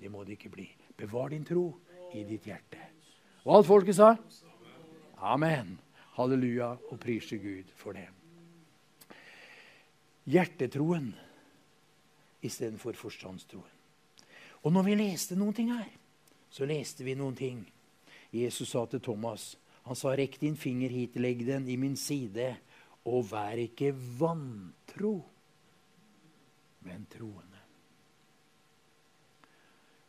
[0.01, 0.65] Det må det ikke bli.
[0.97, 1.69] Bevar din tro
[2.13, 2.81] i ditt hjerte.
[3.45, 4.15] Og alt folket sa?
[5.21, 5.77] Amen.
[6.17, 8.07] Halleluja, og prise Gud for det.
[10.25, 11.11] Hjertetroen
[12.41, 13.76] istedenfor forstandstroen.
[14.67, 15.87] Og når vi leste noen ting her,
[16.51, 17.61] så leste vi noen ting.
[18.35, 19.53] Jesus sa til Thomas
[19.87, 22.57] han sa, 'Rekk din finger hit, legg den i min side,
[23.07, 25.23] og vær ikke vantro,
[26.83, 27.63] men troende.'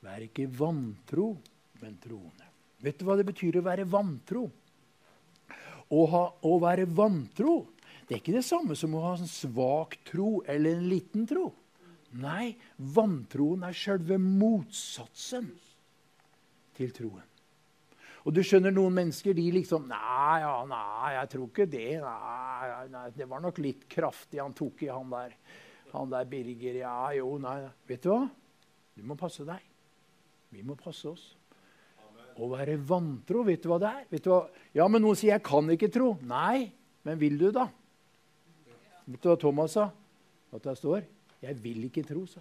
[0.03, 1.37] Vær ikke vantro,
[1.81, 2.47] men troende.
[2.83, 4.51] Vet du hva det betyr å være vantro?
[5.91, 7.69] Å, ha, å være vantro
[8.09, 11.51] det er ikke det samme som å ha en svak tro eller en liten tro.
[12.17, 12.55] Nei,
[12.97, 15.51] vantroen er selve motsatsen
[16.79, 17.25] til troen.
[18.25, 21.89] Og du skjønner, noen mennesker de liksom Nei, ja, nei, jeg tror ikke det.
[22.03, 25.35] Nei, nei, det var nok litt kraftig han tok i, han der,
[25.95, 26.81] han der Birger.
[26.83, 27.61] Ja, jo, nei.
[27.89, 28.23] Vet du hva?
[28.97, 29.63] Du må passe deg.
[30.53, 31.27] Vi må passe oss.
[32.39, 34.09] Å være vantro, vet du hva det er?
[34.13, 34.43] Vet du hva?
[34.77, 36.19] Ja, men noen sier 'jeg kan ikke tro'.
[36.23, 36.73] Nei,
[37.05, 37.69] men vil du, da?
[39.07, 39.91] Vet du hva Thomas sa?
[40.53, 42.41] At det står 'Jeg vil ikke tro', sa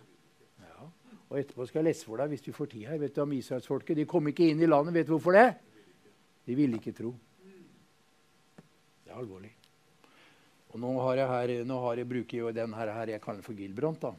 [0.59, 0.89] ja.
[1.29, 2.97] Og etterpå skal jeg lese for deg hvis du får tid her.
[2.97, 3.97] Vet du om Israelsfolket?
[3.97, 4.93] De kom ikke inn i landet.
[4.93, 5.55] Vet du hvorfor det?
[6.47, 7.11] De ville ikke tro.
[9.03, 9.51] Det er alvorlig.
[10.69, 13.41] Og nå har jeg her, nå har jeg bruker jo den her, her jeg kaller
[13.41, 14.01] for Gilbrant.
[14.01, 14.13] da.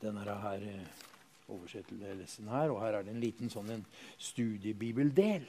[0.00, 1.06] Denne her eh,
[1.48, 2.70] oversettelsen her.
[2.70, 3.86] Og her er det en liten sånn en
[4.18, 5.48] studiebibeldel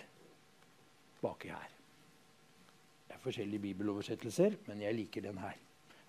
[1.22, 1.70] baki her.
[3.08, 5.60] Det er forskjellige bibeloversettelser, men jeg liker den her.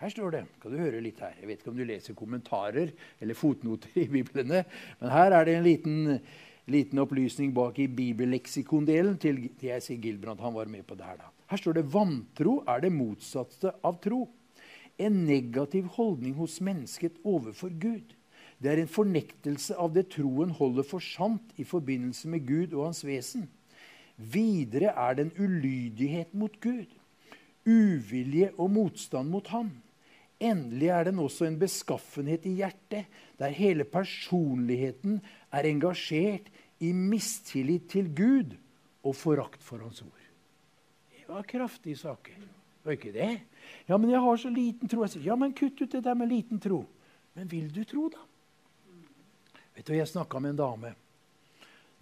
[0.02, 0.46] Her står det.
[0.58, 1.36] Kan du høre litt her?
[1.38, 2.88] Jeg vet ikke om du leser kommentarer
[3.22, 4.64] eller fotnoter i biblene,
[4.98, 5.98] men her er det en liten,
[6.66, 10.42] liten opplysning bak i bibelleksikondelen til, sier Gilbrand.
[10.42, 11.30] Han var med på det her da.
[11.52, 14.24] Her står det vantro er det motsatte av tro.
[14.98, 18.16] En negativ holdning hos mennesket overfor Gud.
[18.58, 22.88] Det er en fornektelse av det troen holder for sant i forbindelse med Gud og
[22.88, 23.46] hans vesen.
[24.18, 26.90] Videre er det en ulydighet mot Gud,
[27.62, 29.70] uvilje og motstand mot ham.
[30.42, 33.07] Endelig er den også en beskaffenhet i hjertet,
[33.38, 35.20] der hele personligheten
[35.55, 36.48] er engasjert
[36.83, 38.57] i mistillit til Gud
[39.07, 40.26] og forakt for Hans ord.
[41.12, 42.42] Det var kraftige saker.
[42.83, 43.31] Var ikke det?
[43.87, 45.05] Ja, men jeg har så liten tro.
[45.05, 46.83] Jeg sier, ja, men kutt ut det der med liten tro.
[47.38, 48.24] Men vil du tro, da?
[49.76, 50.94] Vet du, Jeg snakka med en dame.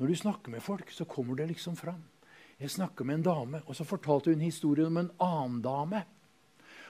[0.00, 2.00] Når du snakker med folk, så kommer det liksom fram.
[2.60, 6.02] Jeg snakka med en dame, og så fortalte hun historien om en annen dame.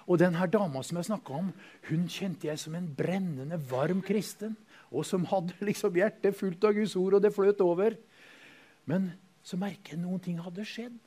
[0.09, 1.51] Og denne dama som jeg snakka om,
[1.91, 4.57] hun kjente jeg som en brennende, varm kristen.
[4.91, 7.97] Og som hadde liksom hjertet fullt av Guds ord, og det fløt over.
[8.91, 9.13] Men
[9.47, 10.99] så merker jeg noen ting hadde skjedd.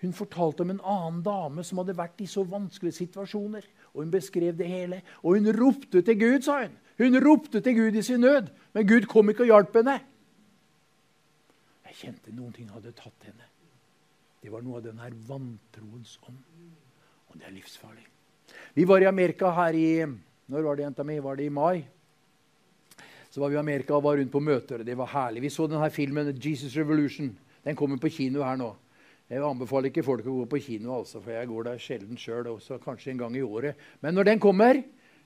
[0.00, 3.66] Hun fortalte om en annen dame som hadde vært i så vanskelige situasjoner.
[3.92, 5.02] Og Hun beskrev det hele.
[5.22, 6.78] Og hun ropte til Gud, sa hun.
[7.00, 10.00] Hun ropte til Gud i sin nød, men Gud kom ikke og hjalp henne.
[11.88, 13.48] Jeg kjente noen ting hadde tatt henne.
[14.40, 16.40] Det var noe av den her vantroens ånd.
[17.28, 18.06] Og det er livsfarlig.
[18.74, 20.06] Vi var i Amerika her i
[20.50, 21.18] Når var det jenta mi?
[21.20, 21.84] Var det i mai?
[23.30, 24.82] Så var vi i Amerika og var rundt på møter.
[24.82, 25.42] Det var herlig.
[25.42, 27.30] Vi så denne filmen 'Jesus Revolution'.
[27.64, 28.74] Den kommer på kino her nå.
[29.30, 32.48] Jeg anbefaler ikke folk å gå på kino, altså, for jeg går der sjelden sjøl.
[32.82, 33.76] Kanskje en gang i året.
[34.00, 34.82] Men når den kommer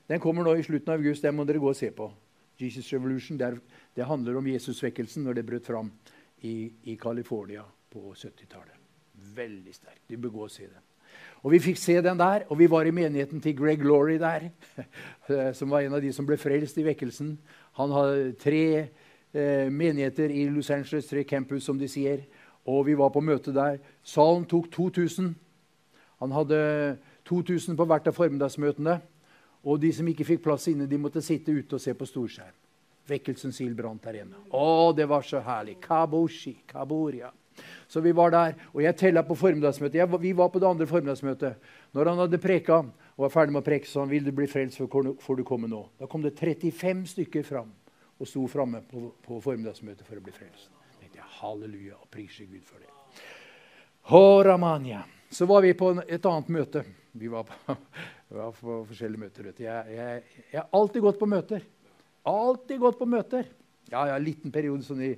[0.07, 1.23] Den kommer nå i slutten av august.
[1.23, 2.11] Den må dere gå og se på.
[2.59, 3.59] Jesus Revolution, det,
[3.95, 5.91] det handler om Jesusvekkelsen når det brøt fram
[6.41, 8.77] i, i California på 70-tallet.
[9.35, 10.03] Veldig sterkt.
[10.07, 10.83] Du bør gå og se den.
[11.45, 14.49] Og Vi fikk se den der, og vi var i menigheten til Greg Laurie der.
[15.57, 17.35] Som var en av de som ble frelst i vekkelsen.
[17.77, 18.63] Han hadde tre
[19.33, 22.23] eh, menigheter i Los Angeles, tre campus, som de sier.
[22.65, 23.77] Og vi var på møte der.
[24.03, 25.35] Salen tok 2000.
[26.23, 26.97] Han hadde
[27.29, 28.99] 2000 på hvert av formiddagsmøtene.
[29.65, 32.53] Og de som ikke fikk plass inne, de måtte sitte ute og se på storskjerm.
[33.05, 34.39] Vekkelsens ild brant der inne.
[34.49, 35.77] Å, det var så herlig.
[35.83, 37.29] Kaboshi, kaboria.
[37.87, 39.99] Så vi var der, og jeg tella på formiddagsmøtet.
[40.01, 41.69] Jeg, vi var på det andre formiddagsmøtet.
[41.95, 44.47] Når han hadde preka og var ferdig med å preke, så han vil du bli
[44.51, 45.85] frelst, får du komme nå.
[45.99, 47.71] Da kom det 35 stykker fram
[48.15, 50.71] og sto framme på, på formiddagsmøtet for å bli frelst.
[50.93, 52.91] Jeg tenkte, Halleluja, og priser Gud for det.
[54.11, 55.03] Horamania.
[55.29, 56.83] Så var vi på et annet møte.
[57.11, 57.75] Vi var på,
[58.29, 59.49] vi var på forskjellige møter.
[59.49, 61.65] vet jeg, jeg, har alltid gått på møter.
[62.25, 63.49] Alltid gått på møter.
[63.91, 65.11] Ja, ja, en liten periode sånn i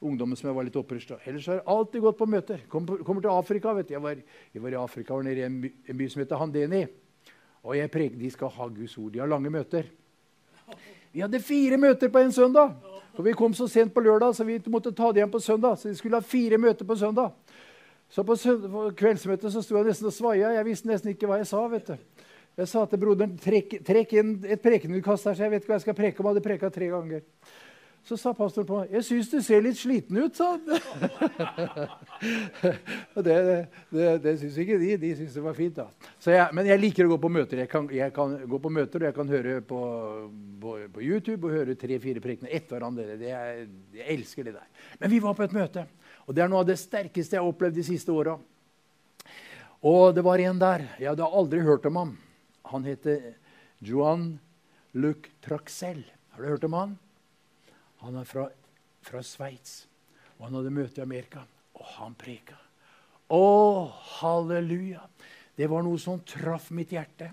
[0.00, 1.22] ungdommen som jeg var litt opprørt av.
[1.28, 2.64] Ellers har jeg alltid gått på møter.
[2.68, 3.74] Kommer, kommer til Afrika.
[3.74, 3.94] vet du.
[3.94, 4.22] Jeg var,
[4.54, 6.82] jeg var i Afrika, var nede i en by, en by som heter Handeni.
[7.64, 9.12] Og jeg preg, De skal ha Guds ord.
[9.12, 9.88] De har lange møter.
[11.14, 12.74] Vi hadde fire møter på en søndag.
[13.14, 15.78] For Vi kom så sent på lørdag, så vi måtte ta det igjen på søndag.
[15.78, 17.32] Så vi skulle ha fire møter på søndag.
[18.10, 20.52] Så på, på kveldsmøtet så sto jeg nesten og svaia.
[20.58, 21.62] Jeg visste nesten ikke hva jeg sa.
[21.68, 22.24] vet du.
[22.54, 25.78] Jeg sa til broderen trekk, trekk inn et prekenutkast her, så jeg vet ikke hva
[25.80, 26.28] jeg skal preke om.
[26.28, 27.24] Jeg hadde preka tre ganger.
[28.04, 30.60] Så sa pastoren på 'Jeg syns du ser litt sliten ut', sa han.
[33.24, 33.36] det
[33.88, 34.96] det, det syns ikke de.
[35.00, 35.76] De syns det var fint.
[35.76, 35.86] da.
[36.20, 37.62] Jeg, men jeg liker å gå på møter.
[37.64, 39.80] Jeg kan, jeg kan, gå på møter, og jeg kan høre på,
[40.60, 43.16] på, på YouTube og høre tre-fire prekener etter hverandre.
[43.16, 44.68] Det jeg, jeg elsker det der.
[45.00, 45.86] Men vi var på et møte,
[46.28, 48.36] og det er noe av det sterkeste jeg har opplevd de siste åra.
[49.80, 50.84] Og det var en der.
[51.00, 52.12] Jeg hadde aldri hørt om ham.
[52.68, 53.32] Han heter
[53.80, 54.34] Johan
[54.92, 56.04] Luc Traxel.
[56.36, 56.94] Har du hørt om han?
[58.04, 58.48] Han er fra,
[59.00, 59.86] fra Sveits,
[60.36, 61.46] og han hadde møte i Amerika.
[61.74, 62.58] Og han preka.
[63.32, 63.44] Å,
[64.20, 65.06] halleluja!
[65.56, 67.30] Det var noe som traff mitt hjerte.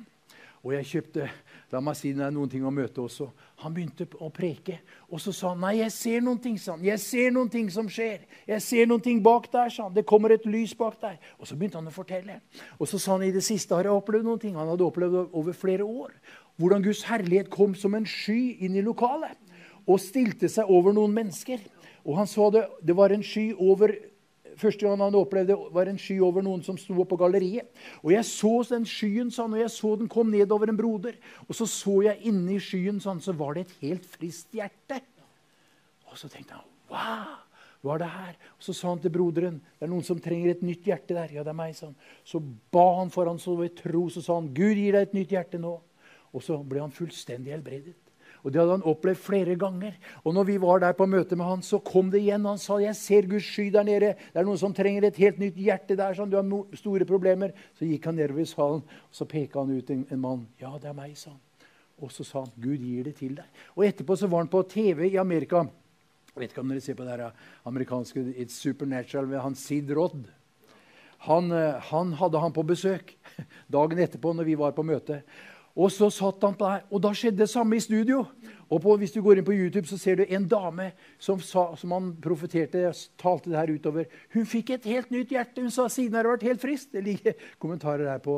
[0.62, 1.28] Og jeg kjøpte
[1.72, 3.30] La meg si det er noen ting å møte også.
[3.64, 6.84] Han begynte å preke, og så sa han nei, jeg ser noen ting sa han.
[6.84, 8.26] Jeg ser noen ting som skjer.
[8.50, 9.72] Jeg ser noen ting bak der.
[9.72, 9.96] sa han.
[9.96, 11.16] Det kommer et lys bak der.
[11.40, 12.42] Og så begynte han å fortelle.
[12.76, 14.58] Og så sa han i det siste har jeg opplevd noen ting.
[14.60, 16.12] Han hadde opplevd over flere år.
[16.60, 19.40] Hvordan Guds herlighet kom som en sky inn i lokalet
[19.88, 21.62] og stilte seg over noen mennesker.
[22.06, 23.98] Og han så det, det var en sky over
[24.62, 27.70] Første gang han opplevde det, var en sky over noen som sto på galleriet.
[28.04, 31.16] Og jeg så den skyen, sånn, og jeg så den kom nedover en broder.
[31.48, 35.00] Og så så jeg inni skyen, sånn, så var det et helt friskt hjerte.
[36.12, 37.40] Og så tenkte han wow!
[37.82, 38.34] Hva er det her?
[38.60, 41.32] Og Så sa han til broderen det er noen som trenger et nytt hjerte der.
[41.34, 41.96] Ja, det er meg, han.
[42.24, 45.16] Så ba han for han så ved tro, så sa han Gud gir deg et
[45.18, 45.80] nytt hjerte nå.
[46.32, 47.96] Og så ble han fullstendig helbredet.
[48.42, 49.98] Og Det hadde han opplevd flere ganger.
[50.26, 52.46] Og når vi var der på møte med han, så kom det igjen.
[52.46, 54.16] Han sa jeg ser Guds sky der nede.
[54.34, 56.14] Det er noen som trenger et helt nytt hjerte der.
[56.18, 57.54] sånn, du har no store problemer.
[57.78, 60.48] Så gikk han nedover i salen og så peka han ut en, en mann.
[60.62, 61.42] Ja, det er meg, sa han.
[62.02, 63.64] Og så sa han, Gud gir det til deg.
[63.78, 65.68] Og etterpå så var han på TV i Amerika.
[66.32, 69.92] Jeg vet ikke om dere ser på det her amerikanske It's Supernatural ved han Sid
[69.94, 70.24] Rodd.
[71.28, 73.14] Han, eh, han hadde han på besøk
[73.76, 75.22] dagen etterpå når vi var på møte.
[75.76, 78.26] Og så satt han på der, og da skjedde det samme i studio.
[78.72, 81.74] Og på, Hvis du går inn på YouTube, så ser du en dame som, sa,
[81.76, 84.06] som han profeterte, talte det her utover.
[84.34, 85.62] Hun fikk et helt nytt hjerte.
[85.62, 86.94] Hun sa siden har det vært helt friskt.
[86.96, 88.38] Det ligger kommentarer her på.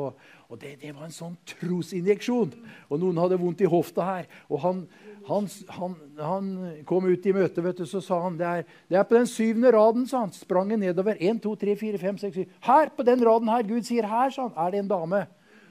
[0.50, 2.50] Og det, det, var en sånn trosinjeksjon.
[2.90, 4.28] Og noen hadde vondt i hofta her.
[4.50, 4.84] Og han,
[5.30, 6.52] han, han, han
[6.86, 9.30] kom ut i møtet, vet du, så sa han det er, det er på den
[9.30, 10.06] syvende raden.
[10.10, 11.14] sa han, Sprang nedover.
[11.18, 12.62] 1, 2, 3, 4, 5, 6, 7.
[12.70, 13.66] Her, på den raden her.
[13.70, 15.26] Gud sier her, sa han, er det en dame.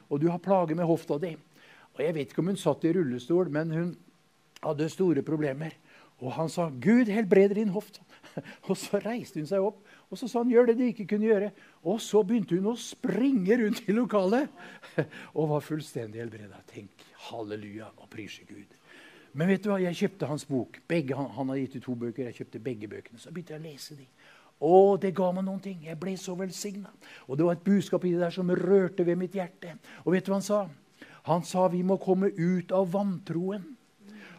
[0.08, 1.36] Og du har plager med hofta di.
[1.94, 3.96] Og Jeg vet ikke om hun satt i rullestol, men hun
[4.64, 5.76] hadde store problemer.
[6.24, 8.02] Og han sa, 'Gud helbreder din hofte'.
[8.70, 9.84] Og så reiste hun seg opp
[10.14, 11.52] og så sa han, 'Gjør det du ikke kunne gjøre'.
[11.90, 14.50] Og så begynte hun å springe rundt i lokalet
[15.38, 16.60] og var fullstendig helbreda.
[16.70, 18.78] Tenk, halleluja og prise Gud.
[19.34, 20.78] Men vet du hva, jeg kjøpte hans bok.
[20.88, 22.30] Begge, han, han har gitt ut to bøker.
[22.30, 23.18] Jeg kjøpte begge bøkene.
[23.18, 24.06] Så begynte jeg å lese de.
[24.70, 25.82] Og det ga meg noen ting.
[25.88, 26.94] Jeg ble så velsigna.
[27.26, 29.74] Og det var et budskap i det der som rørte ved mitt hjerte.
[30.06, 30.62] Og vet du hva han sa?
[31.30, 33.64] Han sa vi må komme ut av vantroen.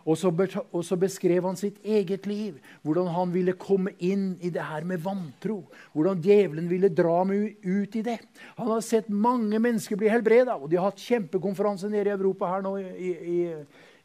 [0.05, 2.59] Og så, og så beskrev han sitt eget liv.
[2.85, 5.63] Hvordan han ville komme inn i det her med vantro.
[5.95, 8.19] Hvordan djevelen ville dra meg ut i det.
[8.59, 10.59] Han har sett mange mennesker bli helbreda.
[10.59, 13.41] Og de har hatt kjempekonferanse nede i Europa her nå, i, i,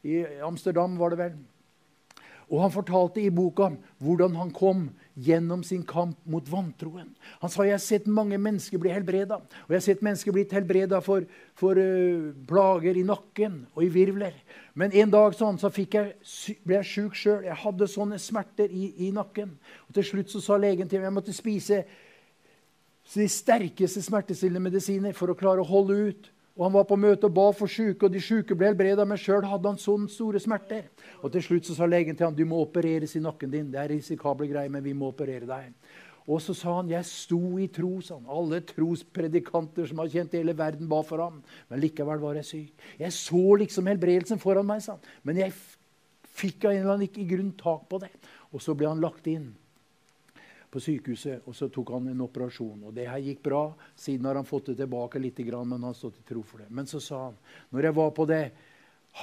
[0.07, 1.39] i Amsterdam, var det vel.
[2.49, 3.69] Og han fortalte i boka
[4.01, 4.87] hvordan han kom
[5.19, 7.09] gjennom sin kamp mot vantroen.
[7.41, 9.39] Han sa jeg har sett mange mennesker bli helbreda.
[9.41, 11.25] Og jeg har sett mennesker blitt helbreda for,
[11.59, 14.37] for uh, plager i nakken og i virvler.
[14.79, 16.13] Men en dag sånn, så jeg,
[16.63, 17.47] ble jeg sjuk sjøl.
[17.49, 19.57] Jeg hadde sånne smerter i, i nakken.
[19.89, 21.83] Og Til slutt så sa legen til meg jeg måtte spise
[23.09, 26.29] de sterkeste smertestillende medisiner for å klare å holde ut.
[26.57, 29.05] Og Han var på møte og ba for syke, og de syke ble helbreda.
[29.07, 30.89] Men sjøl hadde han sånne store smerter.
[31.23, 33.71] Og Til slutt så sa legen til han, du må opereres i nakken din.
[33.71, 35.73] Det er risikable greier, men vi må operere deg.
[36.29, 38.01] Og så sa han jeg sto i tro.
[38.01, 38.27] sa han.
[38.29, 41.41] Alle trospredikanter som har kjent hele verden, ba for ham.
[41.69, 42.89] Men likevel var jeg syk.
[42.99, 45.15] Jeg så liksom helbredelsen foran meg, sa han.
[45.23, 45.55] Men jeg
[46.39, 48.11] fikk av en eller annen ikke i grunn tak på det.
[48.53, 49.53] Og så ble han lagt inn
[50.69, 52.83] på sykehuset, og så tok han en operasjon.
[52.85, 53.63] Og det her gikk bra.
[53.97, 56.69] Siden har han fått det tilbake litt, men han har stått i tro for det.
[56.69, 57.37] Men så sa han,
[57.69, 58.43] når jeg var på det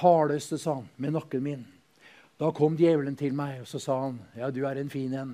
[0.01, 1.65] hardeste, sa han, med nakken min,
[2.37, 5.33] da kom djevelen til meg, og så sa han, ja, du er en fin en.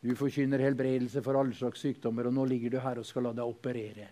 [0.00, 3.34] Du forkynner helbredelse for alle slags sykdommer, og nå ligger du her og skal la
[3.36, 4.06] deg operere.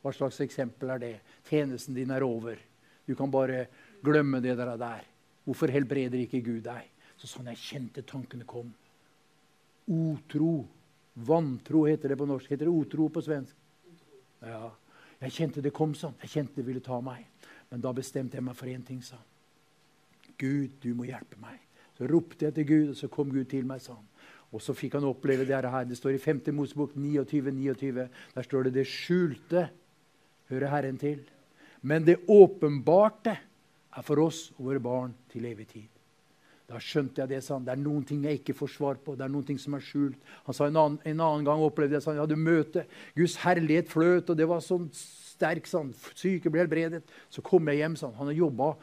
[0.00, 1.14] Hva slags eksempel er det?
[1.48, 2.58] Tjenesten din er over.
[3.06, 3.66] Du kan bare
[4.04, 5.04] glemme det der.
[5.44, 6.88] Hvorfor helbreder ikke Gud deg?
[7.16, 8.72] Så han, jeg kjente tankene kom.
[9.90, 10.68] Otro.
[11.26, 12.50] Vantro heter det på norsk.
[12.50, 13.56] Heter det otro på svensk?
[14.46, 14.70] Ja.
[15.20, 16.14] Jeg kjente det kom sånn.
[16.22, 17.26] Jeg kjente det ville ta meg.
[17.70, 19.26] Men da bestemte jeg meg for én ting, sa han.
[20.40, 21.58] Gud, du må hjelpe meg.
[21.98, 24.06] Så ropte jeg til Gud, og så kom Gud til meg, sa han.
[24.50, 25.84] Og så fikk han oppleve det her.
[25.86, 26.40] Det står i 5.
[26.56, 28.08] Mosebok 29, 29.
[28.34, 29.68] Der står det 'det skjulte
[30.48, 31.28] hører Herren til'.
[31.82, 33.38] Men det åpenbarte
[33.96, 35.99] er for oss og våre barn til evig tid.
[36.70, 37.64] Da skjønte jeg det, sa han.
[37.66, 39.16] Det er noen ting jeg ikke får svar på.
[39.18, 40.18] Det er noen ting som er skjult.
[40.46, 42.84] Han sa En annen, en annen gang opplevde jeg sa han, jeg hadde møte.
[43.16, 45.66] Guds herlighet fløt, og det var sånn sterk.
[45.66, 45.90] Sånn.
[46.14, 47.02] Syke ble helbredet.
[47.32, 47.98] Så kom jeg hjem.
[47.98, 48.14] Sånn.
[48.20, 48.74] Han har jobba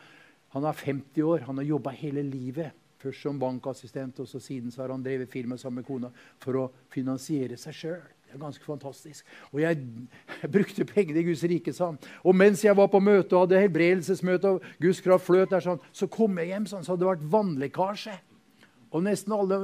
[0.56, 1.42] Han er 50 år.
[1.48, 2.76] Han har jobba hele livet.
[2.98, 6.10] Først som bankassistent, og så siden så har han drevet firma sammen med kona
[6.42, 8.06] for å finansiere seg sjøl.
[8.28, 9.26] Det er ganske fantastisk.
[9.54, 9.78] Og jeg,
[10.42, 12.00] jeg brukte pengene i Guds rike, sa han.
[12.28, 15.80] Og mens jeg var på møte og hadde helbredelsesmøte, og Guds kraft fløt der, sånn,
[15.96, 18.18] så kom jeg hjem, sånn, så hadde det vært vannlekkasje.
[18.92, 19.60] Og nesten alle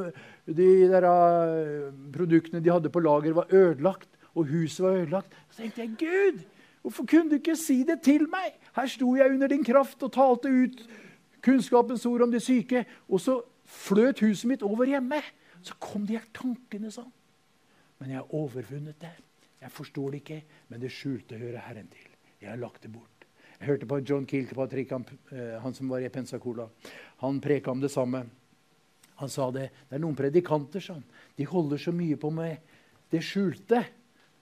[0.48, 4.10] de der, uh, produktene de hadde på lager, var ødelagt.
[4.34, 5.36] Og huset var ødelagt.
[5.52, 6.44] Så tenkte jeg, Gud,
[6.82, 8.56] hvorfor kunne du ikke si det til meg?
[8.76, 10.86] Her sto jeg under din kraft og talte ut
[11.44, 12.86] kunnskapens ord om de syke.
[13.08, 15.22] Og så fløt huset mitt over hjemme.
[15.64, 17.12] Så kom de her tankene sånn.
[18.04, 19.14] Men jeg har overvunnet det.
[19.64, 22.10] Jeg forstår det ikke, men det skjulte hører Herren til.
[22.42, 23.24] Jeg har lagt det bort.
[23.54, 26.66] Jeg hørte på John Kilkepatrick, han, eh, han som var i Pensacola.
[27.24, 28.26] Han preka om det samme.
[29.22, 29.70] Han sa det.
[29.88, 31.04] Det er noen predikanter sånn.
[31.38, 32.60] De holder så mye på med
[33.14, 33.86] det skjulte.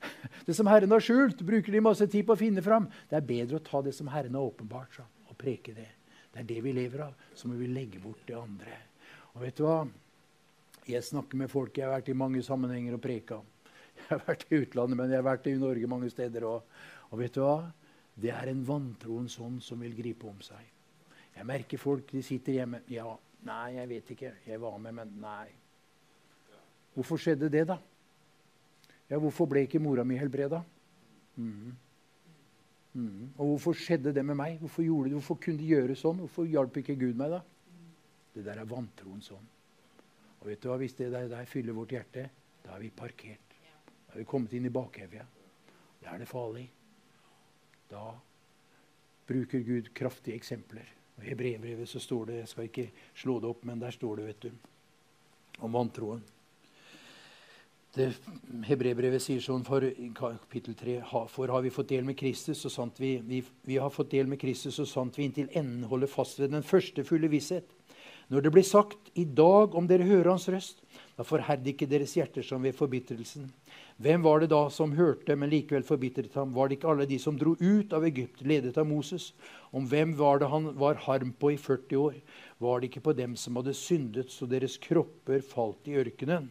[0.48, 2.88] Det som Herren har skjult, bruker de masse tid på å finne fram.
[3.06, 5.92] Det er bedre å ta det som Herren har åpenbart, sånn, og preke det.
[6.34, 7.14] Det er det vi lever av.
[7.38, 8.80] Så må vi legge bort det andre.
[9.36, 9.84] Og vet du hva?
[10.90, 11.78] Jeg snakker med folk.
[11.78, 13.42] Jeg har vært i mange sammenhenger og preka.
[14.02, 16.78] Jeg har vært i utlandet, men jeg har vært i Norge mange steder òg.
[17.12, 17.70] Og vet du hva?
[18.22, 20.64] Det er en vantroens ånd som vil gripe om seg.
[21.36, 22.82] Jeg merker folk de sitter hjemme.
[22.92, 23.06] Ja,
[23.48, 24.34] nei, jeg vet ikke.
[24.48, 25.48] Jeg var med, men nei.
[26.96, 27.78] Hvorfor skjedde det, da?
[29.12, 30.64] Ja, Hvorfor ble ikke mora mi helbreda?
[31.36, 31.72] Mm.
[32.94, 33.32] Mm.
[33.38, 34.58] Og hvorfor skjedde det med meg?
[34.60, 35.14] Hvorfor, det?
[35.16, 36.20] hvorfor kunne de gjøre sånn?
[36.26, 37.42] Hvorfor hjalp ikke Gud meg, da?
[38.36, 39.48] Det der er vantroens ånd.
[40.42, 40.80] Og vet du hva?
[40.82, 42.26] Hvis det der, der fyller vårt hjerte,
[42.66, 43.56] da er vi parkert.
[44.08, 45.26] Da er vi kommet inn i bakevja.
[46.02, 46.66] Da er det farlig.
[47.92, 48.10] Da
[49.28, 50.90] bruker Gud kraftige eksempler.
[51.20, 54.16] Og I brevbrevet så står det Jeg skal ikke slå det opp, men der står
[54.16, 54.52] det, vet du,
[55.62, 56.24] om vantroen.
[57.92, 58.08] Det
[58.70, 59.84] Hebrebrevet sier sånn for
[60.16, 60.94] kapittel 3
[61.28, 64.32] For har vi fått del med Kristus, så sant vi, vi, vi har fått del
[64.32, 67.68] med Kristus, så sant vi inntil enden holder fast ved den første fulle visshet.
[68.32, 70.78] Når det blir sagt i dag om dere hører hans røst,
[71.18, 73.50] da forherd ikke deres hjerter som ved forbitrelsen.
[74.00, 76.54] Hvem var det da som hørte, men likevel forbitret ham?
[76.56, 79.34] Var det ikke alle de som dro ut av Egypt, ledet av Moses?
[79.76, 82.18] Om hvem var det han var harm på i 40 år?
[82.64, 86.48] Var det ikke på dem som hadde syndet, så deres kropper falt i ørkenen?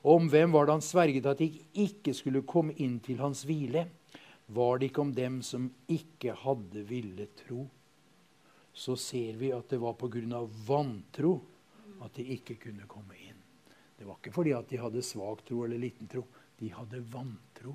[0.00, 3.44] Og om hvem var det han sverget at de ikke skulle komme inn til hans
[3.44, 3.84] hvile?
[4.48, 7.66] Var det ikke om dem som ikke hadde villet tro?
[8.78, 10.44] Så ser vi at det var pga.
[10.66, 11.40] vantro
[12.00, 13.38] at de ikke kunne komme inn.
[13.98, 16.22] Det var ikke fordi at de hadde svak tro eller liten tro.
[16.60, 17.74] De hadde vantro.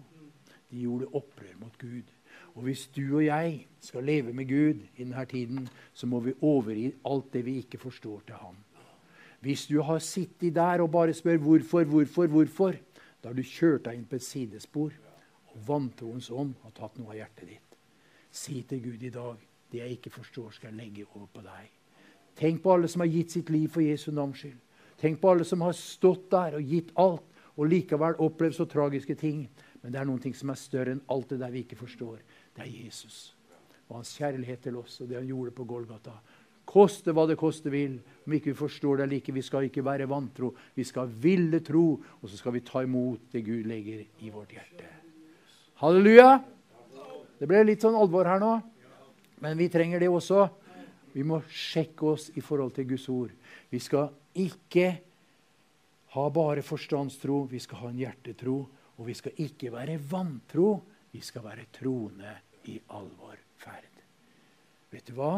[0.70, 2.08] De gjorde opprør mot Gud.
[2.56, 6.34] Og hvis du og jeg skal leve med Gud i denne tiden, så må vi
[6.42, 8.56] overgi alt det vi ikke forstår, til ham.
[9.44, 12.76] Hvis du har sittet der og bare spør hvorfor, hvorfor, hvorfor,
[13.22, 14.96] da har du kjørt deg inn på et sidespor.
[15.52, 17.76] Og vantroens ånd har tatt noe av hjertet ditt.
[18.32, 19.42] Si til Gud i dag
[19.74, 21.70] det jeg ikke forstår, skal jeg legge over på deg.
[22.38, 24.58] Tenk på alle som har gitt sitt liv for Jesu navns skyld.
[25.02, 29.18] Tenk på alle som har stått der og gitt alt, og likevel opplevd så tragiske
[29.20, 29.46] ting.
[29.84, 32.22] Men det er noen ting som er større enn alt det der vi ikke forstår.
[32.56, 33.34] Det er Jesus
[33.90, 36.16] og hans kjærlighet til oss og det han gjorde på Golgata.
[36.66, 37.98] Koste hva det koste vil.
[38.24, 40.54] Om ikke vi forstår det like, vi skal ikke være vantro.
[40.74, 44.56] Vi skal ville tro, og så skal vi ta imot det Gud legger i vårt
[44.56, 44.88] hjerte.
[45.84, 46.40] Halleluja!
[47.38, 48.54] Det ble litt sånn alvor her nå,
[49.44, 50.46] men vi trenger det også.
[51.14, 53.34] Vi må sjekke oss i forhold til Guds ord.
[53.70, 54.08] Vi skal
[54.40, 54.88] ikke
[56.14, 58.56] ha bare forstandstro, vi skal ha en hjertetro.
[58.94, 60.70] Og vi skal ikke være vantro,
[61.12, 62.32] vi skal være troende
[62.70, 64.02] i all vår ferd.
[64.94, 65.36] Vet du hva?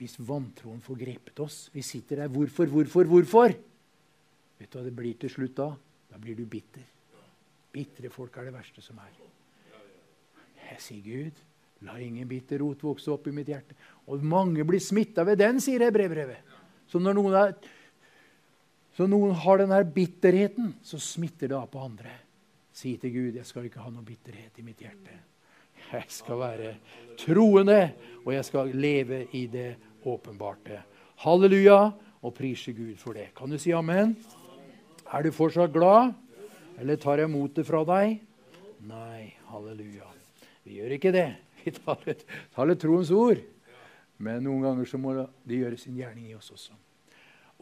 [0.00, 3.52] Hvis vantroen får grepet oss Vi sitter der Hvorfor, hvorfor, hvorfor?
[4.58, 5.68] Vet du hva det blir til slutt da?
[6.10, 6.82] Da blir du bitter.
[7.74, 9.14] Bitre folk er det verste som er.
[10.64, 11.40] Jeg sier Gud,
[11.84, 13.76] la ingen bitter rot vokse opp i mitt hjerte.
[14.08, 16.54] Og mange blir smitta ved den, sier brevbrevet.
[16.88, 17.54] Så når noen, er,
[18.96, 22.12] så noen har denne bitterheten, så smitter det av på andre.
[22.74, 25.20] Si til Gud, jeg skal ikke ha noe bitterhet i mitt hjerte.
[25.92, 26.72] Jeg skal være
[27.20, 27.80] troende,
[28.24, 29.74] og jeg skal leve i det
[30.08, 30.80] åpenbarte.
[31.22, 31.92] Halleluja,
[32.24, 33.28] og prise Gud for det.
[33.36, 34.16] Kan du si amen?
[35.12, 36.14] Er du fortsatt glad,
[36.80, 38.16] eller tar jeg motet fra deg?
[38.88, 40.08] Nei, halleluja.
[40.64, 41.28] Vi gjør ikke det.
[41.64, 43.40] Vi taler, taler troens ord.
[44.22, 46.76] Men noen ganger så må det gjøre sin gjerning i oss også.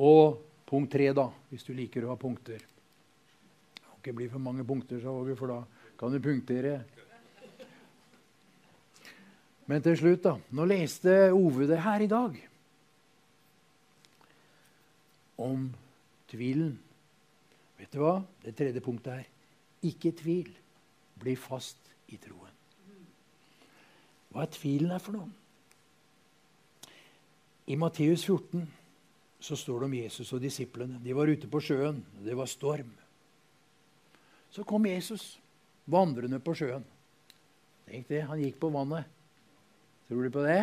[0.05, 2.61] Og punkt tre, da, hvis du liker å ha punkter.
[2.63, 5.63] Det må ikke bli for mange punkter, sa Åge, for da
[6.01, 6.81] kan du punktere.
[9.71, 10.37] Men til slutt, da.
[10.53, 12.39] Nå leste Ove det her i dag.
[15.43, 15.69] Om
[16.31, 16.75] tvilen.
[17.79, 18.19] Vet du hva?
[18.43, 19.29] Det tredje punktet er
[19.89, 20.51] ikke tvil.
[21.23, 22.52] Bli fast i troen.
[24.33, 25.29] Hva er tvilen her for noe?
[27.69, 28.65] I Matteus 14
[29.43, 31.01] så står det om Jesus og disiplene.
[31.03, 32.01] De var ute på sjøen.
[32.25, 32.91] Det var storm.
[34.53, 35.37] Så kom Jesus
[35.91, 36.85] vandrende på sjøen.
[37.89, 39.09] Tenk det, Han gikk på vannet.
[40.09, 40.61] Tror du på det?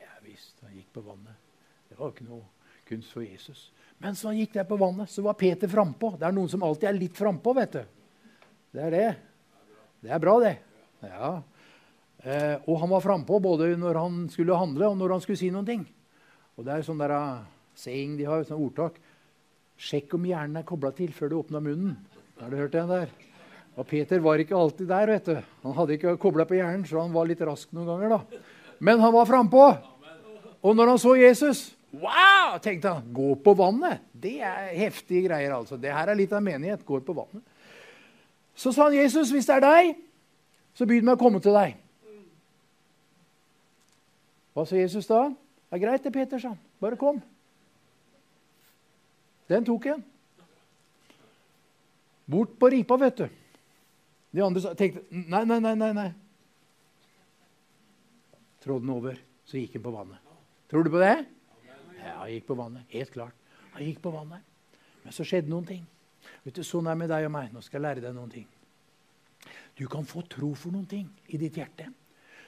[0.00, 1.34] Ja visst, han gikk på vannet.
[1.88, 2.44] Det var ikke noe
[2.86, 3.70] kunst for Jesus.
[4.02, 6.12] Mens han gikk der på vannet, så var Peter frampå.
[6.18, 7.82] Det er noen som alltid er litt frampå, vet du.
[8.76, 9.08] Det er det.
[10.04, 10.54] Det er bra, det.
[11.02, 11.30] Ja.
[12.24, 15.50] Eh, og han var frampå både når han skulle handle, og når han skulle si
[15.52, 15.84] noen ting.
[16.56, 17.44] Og det er sånn der uh,
[17.76, 18.96] saying de har, sånn ordtak.
[19.76, 21.98] Sjekk om hjernen er kobla til før du åpna munnen.
[22.40, 23.12] Har du hørt den der?
[23.76, 25.12] Og Peter var ikke alltid der.
[25.12, 25.36] vet du.
[25.66, 28.16] Han hadde ikke kobla på hjernen, så han var litt rask noen ganger.
[28.16, 28.40] da.
[28.80, 29.66] Men han var frampå.
[30.64, 32.58] Og når han så Jesus Wow!
[32.60, 33.12] tenkte han.
[33.14, 34.02] Gå på vannet.
[34.12, 35.54] Det er heftige greier.
[35.54, 35.78] altså.
[35.80, 36.84] Det her er litt av menighet.
[36.84, 37.44] Går på vannet.
[38.56, 39.96] Så sa han, 'Jesus, hvis det er deg,
[40.74, 41.76] så begynn med å komme til deg.'
[44.56, 45.28] Hva sa Jesus da?
[45.28, 46.60] 'Det er greit, det, Peter', sa han.
[46.80, 47.22] 'Bare kom.'
[49.48, 50.04] Den tok en.
[52.26, 53.28] Bort på ripa, vet du.
[54.32, 55.74] De andre tenkte nei, nei, nei.
[55.74, 56.10] nei, nei.
[58.64, 60.32] Trådde den over, så gikk han på vannet.
[60.70, 61.26] Tror du på det?
[62.00, 62.88] Ja, han gikk på vannet.
[62.90, 63.34] Helt klart.
[63.76, 64.42] Han gikk på vannet.
[65.04, 65.84] Men så skjedde noen ting.
[66.42, 67.52] Vet du, Sånn er det med deg og meg.
[67.54, 68.48] Nå skal jeg lære deg noen ting.
[69.78, 71.86] Du kan få tro for noen ting i ditt hjerte.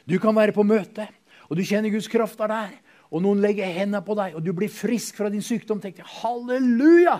[0.08, 1.06] Du kan være på møte,
[1.48, 2.76] og du kjenner Guds kraft er der.
[3.08, 5.80] Og noen legger hendene på deg, og du blir frisk fra din sykdom.
[5.80, 7.18] tenker du, halleluja!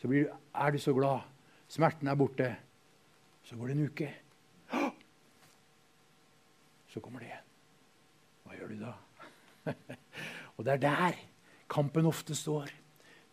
[0.00, 0.22] Så du,
[0.54, 1.26] er du så glad.
[1.68, 2.48] Smerten er borte.
[3.44, 4.08] Så går det en uke.
[6.88, 7.44] Så kommer det igjen.
[8.46, 8.94] Hva gjør du da?
[10.56, 11.18] og det er der
[11.68, 12.70] kampen ofte står.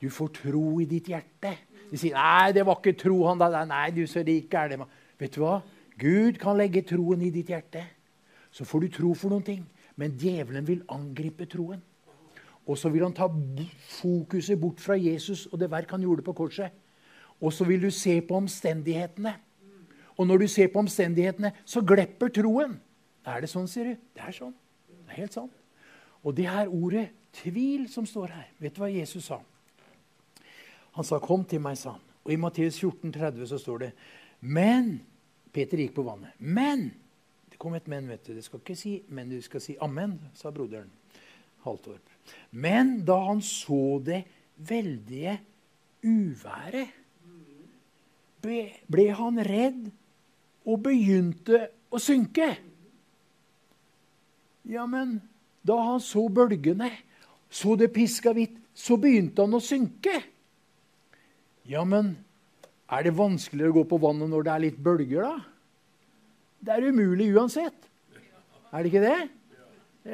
[0.01, 1.53] Du får tro i ditt hjerte.
[1.91, 4.87] De sier 'Nei, det var ikke tro, han da.' 'Nei, du, så rik er det.'
[5.19, 5.61] Vet du hva?
[5.97, 7.85] Gud kan legge troen i ditt hjerte.
[8.51, 9.63] Så får du tro for noen ting.
[9.95, 11.81] Men djevelen vil angripe troen.
[12.65, 13.27] Og så vil han ta
[13.99, 16.71] fokuset bort fra Jesus og det verk han gjorde på korset.
[17.43, 19.33] Og så vil du se på omstendighetene.
[20.17, 22.77] Og når du ser på omstendighetene, så glepper troen.
[23.25, 24.05] Er det sånn, sier du?
[24.15, 24.53] Det er sånn.
[24.87, 25.55] Det er helt sant.
[26.23, 29.41] Og det her ordet tvil som står her, vet du hva Jesus sa?
[30.93, 32.01] Han sa 'kom til meg', sa han.
[32.23, 33.93] Og i Matteus 14, 30 så står det
[34.41, 35.01] 'men'
[35.51, 36.31] Peter gikk på vannet.
[36.39, 36.91] 'Men'
[37.53, 38.33] Det kom et 'men', vet du.
[38.33, 40.89] Det skal ikke si 'men', du skal si 'amen', sa broderen
[41.63, 42.09] Haltorp.
[42.51, 44.23] Men da han så det
[44.57, 45.39] veldige
[46.03, 46.87] uværet,
[48.89, 49.91] ble han redd
[50.65, 52.57] og begynte å synke.
[54.65, 55.21] Ja, men
[55.61, 56.89] da han så bølgene,
[57.49, 60.23] så det piska hvitt, så begynte han å synke.
[61.69, 62.17] Ja, men
[62.89, 65.52] er det vanskeligere å gå på vannet når det er litt bølger, da?
[66.63, 67.89] Det er umulig uansett.
[68.71, 69.29] Er det ikke det?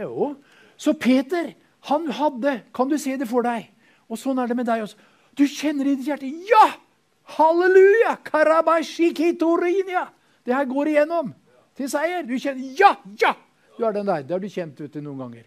[0.02, 0.34] Jo.
[0.78, 1.54] Så Peter,
[1.90, 3.70] han hadde Kan du se det for deg?
[4.10, 4.98] Og sånn er det med deg også.
[5.38, 6.66] Du kjenner i ditt hjerte Ja!
[7.38, 8.18] Halleluja!
[8.26, 10.08] Karabashikitorinja!
[10.46, 11.34] Det her går igjennom
[11.78, 12.26] til seier.
[12.26, 12.96] Du kjenner Ja!
[13.22, 13.36] Ja!
[13.78, 14.26] Du er den der.
[14.26, 15.46] Det har du kjent ut du, noen ganger.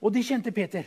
[0.00, 0.84] Og det kjente Peter.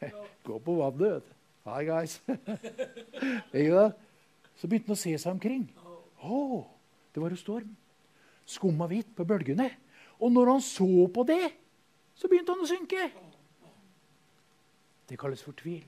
[0.46, 1.32] Gå på vannet, vet du.
[1.64, 2.20] Hi, guys.
[4.60, 5.66] Så begynte han å se seg omkring.
[6.24, 6.64] Å,
[7.12, 7.72] det var jo storm.
[8.46, 9.70] Skumma hvitt på bølgene.
[10.20, 11.52] Og når han så på det,
[12.14, 13.08] så begynte han å synke.
[15.08, 15.84] Det kalles for tvil.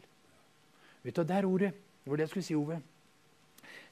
[1.05, 1.73] Vet du, Det er ordet
[2.05, 2.81] Det var det jeg skulle si, Ove.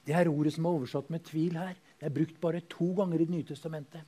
[0.07, 3.21] Det her ordet som er oversatt med tvil her, det er brukt bare to ganger
[3.21, 4.03] i Det nye testamentet.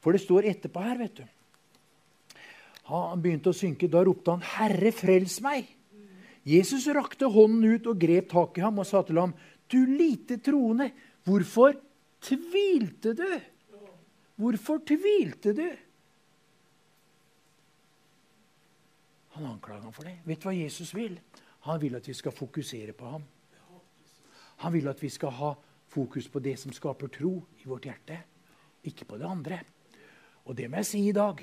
[0.00, 1.24] For det står etterpå her, vet du.
[2.88, 3.88] Han begynte å synke.
[3.88, 5.68] Da ropte han, 'Herre, frels meg!'
[6.44, 9.34] Jesus rakte hånden ut og grep tak i ham og sa til ham,
[9.68, 10.92] 'Du lite troende,
[11.24, 11.76] hvorfor
[12.20, 13.53] tvilte du?'
[14.36, 15.66] Hvorfor tvilte du?
[19.34, 20.18] Han anklager ham for det.
[20.26, 21.16] Vet du hva Jesus vil?
[21.66, 23.24] Han vil at vi skal fokusere på ham.
[24.62, 25.54] Han vil at vi skal ha
[25.90, 27.32] fokus på det som skaper tro
[27.62, 28.18] i vårt hjerte,
[28.84, 29.58] ikke på det andre.
[30.44, 31.40] Og det må jeg si i dag.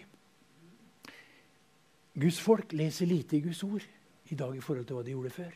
[2.12, 3.84] Guds folk leser lite i Guds ord
[4.32, 5.52] i dag i forhold til hva de gjorde før.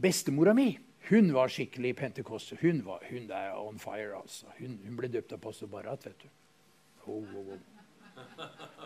[0.00, 0.72] Bestemora mi
[1.08, 2.54] hun var skikkelig pentekost.
[2.60, 4.16] Hun, var, hun er on fire.
[4.22, 4.46] altså.
[4.58, 6.06] Hun, hun ble døpt av pastor Barat.
[6.06, 6.28] vet du.
[7.06, 7.58] Oh, oh, oh.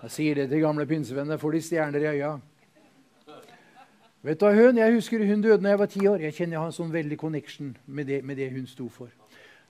[0.02, 1.36] Jeg sier det til gamle pinsevenner.
[1.38, 2.38] Får de stjerner i øya.
[4.22, 6.16] Vet du hun, Jeg husker hun døde da jeg var ti år.
[6.26, 9.08] Jeg kjenner jeg har en sånn veldig connection med det, med det hun sto for.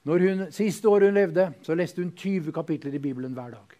[0.09, 3.77] Når hun, Siste året hun levde, så leste hun 20 kapitler i Bibelen hver dag.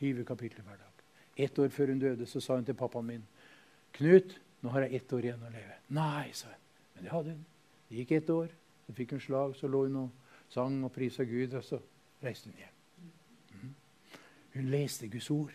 [0.00, 1.04] 20 kapitler hver dag.
[1.36, 3.22] Ett år før hun døde, så sa hun til pappaen min
[3.92, 5.76] Knut, nå har jeg ett år igjen å leve.
[5.94, 6.60] Nei, sa hun.
[6.94, 7.46] Men det hadde hun.
[7.90, 8.50] Det gikk ett år,
[8.86, 10.10] så fikk hun slag, så lå hun og
[10.50, 11.80] sang og prisa Gud, og så
[12.22, 12.76] reiste hun hjem.
[13.54, 13.74] Mhm.
[14.54, 15.50] Hun leste Guds ord.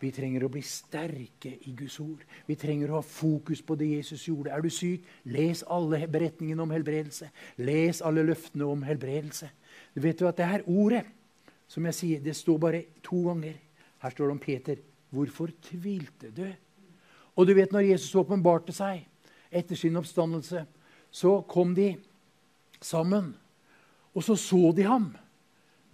[0.00, 2.24] Vi trenger å bli sterke i Guds ord.
[2.46, 4.50] Vi trenger å ha fokus på det Jesus gjorde.
[4.52, 7.30] Er du syk, les alle beretningene om helbredelse.
[7.56, 9.48] Les alle løftene om helbredelse.
[9.94, 11.06] Du vet jo at det her ordet,
[11.68, 13.56] som jeg sier, det står bare to ganger.
[14.02, 14.76] Her står det om Peter.
[15.14, 16.46] Hvorfor tvilte du?
[17.36, 19.06] Og du vet når Jesus åpenbarte seg
[19.54, 20.66] etter sin oppstandelse,
[21.14, 21.92] så kom de
[22.82, 23.34] sammen.
[24.14, 25.12] Og så så de ham.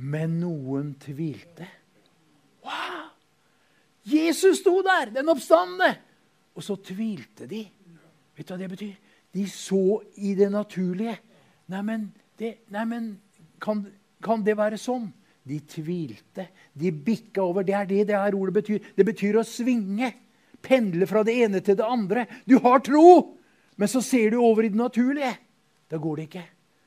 [0.01, 1.66] Men noen tvilte.
[2.64, 3.11] Wow!
[4.09, 5.93] Jesus sto der, den oppstandende!
[6.57, 7.66] Og så tvilte de.
[8.37, 8.95] Vet du hva det betyr?
[9.37, 11.18] De så i det naturlige.
[11.71, 12.09] Neimen,
[12.73, 13.01] nei,
[13.62, 13.85] kan,
[14.25, 15.05] kan det være sånn?
[15.47, 16.49] De tvilte.
[16.73, 17.66] De bikka over.
[17.66, 18.89] Det er det det her ordet betyr.
[18.97, 20.11] Det betyr å svinge.
[20.64, 22.25] Pendle fra det ene til det andre.
[22.49, 23.37] Du har tro!
[23.81, 25.33] Men så ser du over i det naturlige.
[25.89, 26.45] Da går det ikke.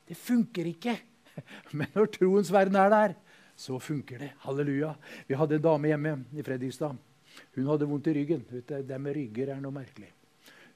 [0.07, 0.93] Det funker ikke.
[1.77, 3.15] Men når troens verden er der,
[3.57, 4.31] så funker det.
[4.45, 4.93] Halleluja.
[5.27, 6.93] Vi hadde en dame hjemme i Fredrikstad.
[7.55, 8.45] Hun hadde vondt i ryggen.
[8.69, 10.11] Det med rygger er noe merkelig.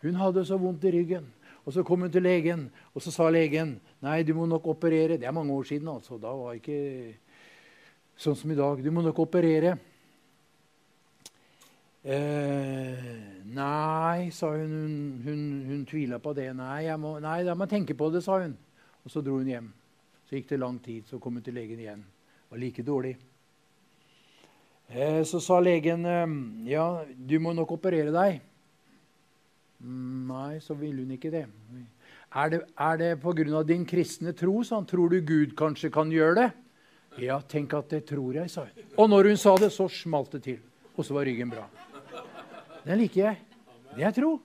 [0.02, 1.30] Hun hadde så vondt i ryggen.
[1.68, 5.18] Og Så kom hun til legen, og så sa legen nei, du må nok operere.
[5.20, 5.88] Det er mange år siden.
[5.92, 6.16] altså.
[6.18, 7.18] Da var ikke
[8.16, 8.80] sånn som i dag.
[8.84, 9.74] Du må nok operere.
[12.08, 13.17] Eh,
[13.58, 14.72] nei, sa hun.
[14.72, 14.96] Hun,
[15.26, 16.52] hun, hun tvila på det.
[16.58, 18.56] Nei, jeg må, nei, jeg må tenke på det, sa hun.
[19.04, 19.72] Og så dro hun hjem.
[20.28, 22.04] Så gikk det lang tid, så kom hun til legen igjen.
[22.52, 23.16] Var like dårlig.
[24.88, 26.36] Eh, så sa legen eh,
[26.72, 28.42] ja, du må nok operere deg.
[29.84, 31.46] Nei, så ville hun ikke det.
[32.38, 33.64] Er det, er det pga.
[33.64, 34.64] din kristne tro?
[34.64, 34.88] Sånn?
[34.88, 36.50] Tror du Gud kanskje kan gjøre det?
[37.24, 38.88] Ja, tenk at det tror jeg, sa hun.
[38.98, 40.60] Og når hun sa det, så smalt det til.
[40.98, 41.68] Og så var ryggen bra.
[42.84, 43.47] Den liker jeg.
[43.98, 44.36] Det er tro.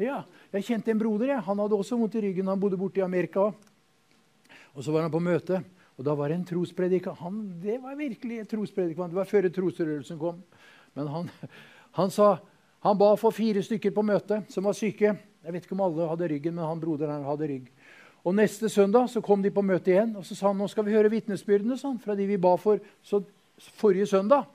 [0.00, 0.24] Ja,
[0.54, 1.34] Jeg kjente en broder.
[1.34, 1.44] Jeg.
[1.44, 2.48] Han hadde også vondt i ryggen.
[2.48, 3.50] Han bodde borte i Amerika.
[4.74, 5.60] Og Så var han på møte,
[5.98, 7.60] og da var det en trospredikant.
[7.62, 9.12] Det var virkelig en trospredikant.
[9.12, 10.40] Det var før trosrørelsen kom.
[10.96, 11.30] Men han,
[11.98, 12.38] han, sa,
[12.80, 15.12] han ba for fire stykker på møtet som var syke.
[15.44, 17.70] Jeg vet ikke om alle hadde ryggen, men han broderen hadde rygg.
[18.24, 20.86] Og Neste søndag så kom de på møte igjen og så sa han, nå skal
[20.86, 23.20] vi høre vitnesbyrdene sånn, fra de vi ba for så,
[23.76, 24.48] forrige søndag.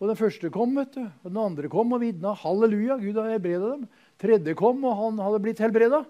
[0.00, 1.02] Og Den første kom, vet du.
[1.04, 2.32] og den andre kom og vitna.
[2.32, 3.88] Halleluja, Gud har helbreda dem.
[4.18, 6.04] Tredje kom, og han hadde blitt helbreda.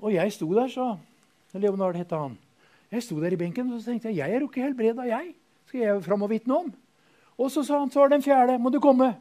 [0.00, 0.96] Og jeg sto der, sa
[1.54, 2.38] Leonard het han.
[2.90, 5.34] Jeg sto der i benken og så tenkte jeg, jeg er jo ikke helbreda, jeg.
[5.68, 6.72] Skal jeg fram og vitne om?
[7.38, 8.56] Og så sa han, så var den fjerde.
[8.58, 9.12] Må du komme?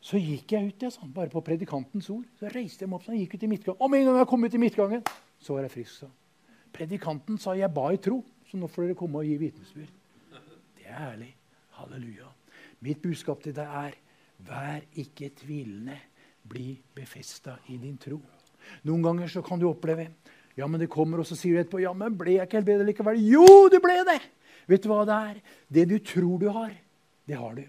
[0.00, 2.24] Så gikk jeg ut, jeg, sa, bare på predikantens ord.
[2.38, 3.82] Så reiste jeg meg opp, så han gikk ut i midtgangen.
[3.82, 5.04] Om en gang jeg kom ut i midtgangen,
[5.42, 6.04] så var jeg frisk.
[6.04, 6.10] Så.
[6.74, 9.94] Predikanten sa jeg ba i tro, så nå får dere komme og gi vitnesbyrd.
[10.78, 11.32] Det er herlig.
[11.80, 12.37] Halleluja.
[12.84, 13.96] Mitt budskap til deg er
[14.48, 15.96] vær ikke tvilende.
[16.48, 18.20] Bli befesta i din tro.
[18.88, 20.08] Noen ganger så kan du oppleve
[20.58, 22.86] ja, men det kommer, og så sier du etterpå ja, men ble jeg ikke helbredet
[22.88, 23.20] likevel?
[23.22, 24.18] Jo, du ble det!
[24.66, 25.36] Vet du hva det er?
[25.70, 26.72] Det du tror du har,
[27.30, 27.62] det har du.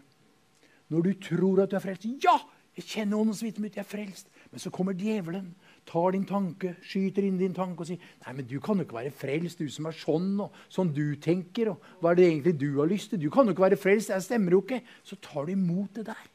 [0.89, 2.39] Når du tror at du er frelst Ja!
[2.79, 4.29] Jeg kjenner åndens vitne mitt, jeg er frelst.
[4.53, 5.49] Men så kommer djevelen,
[5.89, 8.99] tar din tanke, skyter inn din tanke og sier Nei, men du kan jo ikke
[8.99, 11.71] være frelst, du som er sånn, og sånn du tenker.
[11.73, 13.21] og Hva er det egentlig du har lyst til?
[13.21, 14.81] Du kan jo ikke være frelst, det stemmer jo ikke.
[15.03, 16.29] Så tar du imot det der.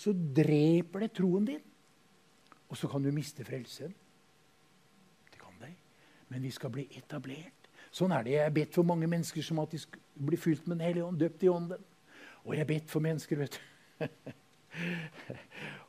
[0.00, 1.62] Så dreper det troen din.
[2.70, 3.94] Og så kan du miste frelsen.
[5.30, 5.74] Det kan det.
[6.28, 7.70] Men vi skal bli etablert.
[7.90, 8.36] Sånn er det.
[8.36, 11.06] Jeg har bedt for mange mennesker som at de skal bli fylt med Den hellige
[11.06, 11.88] ånd, døpt i ånden.
[12.44, 14.06] Og jeg har bedt for mennesker, vet du.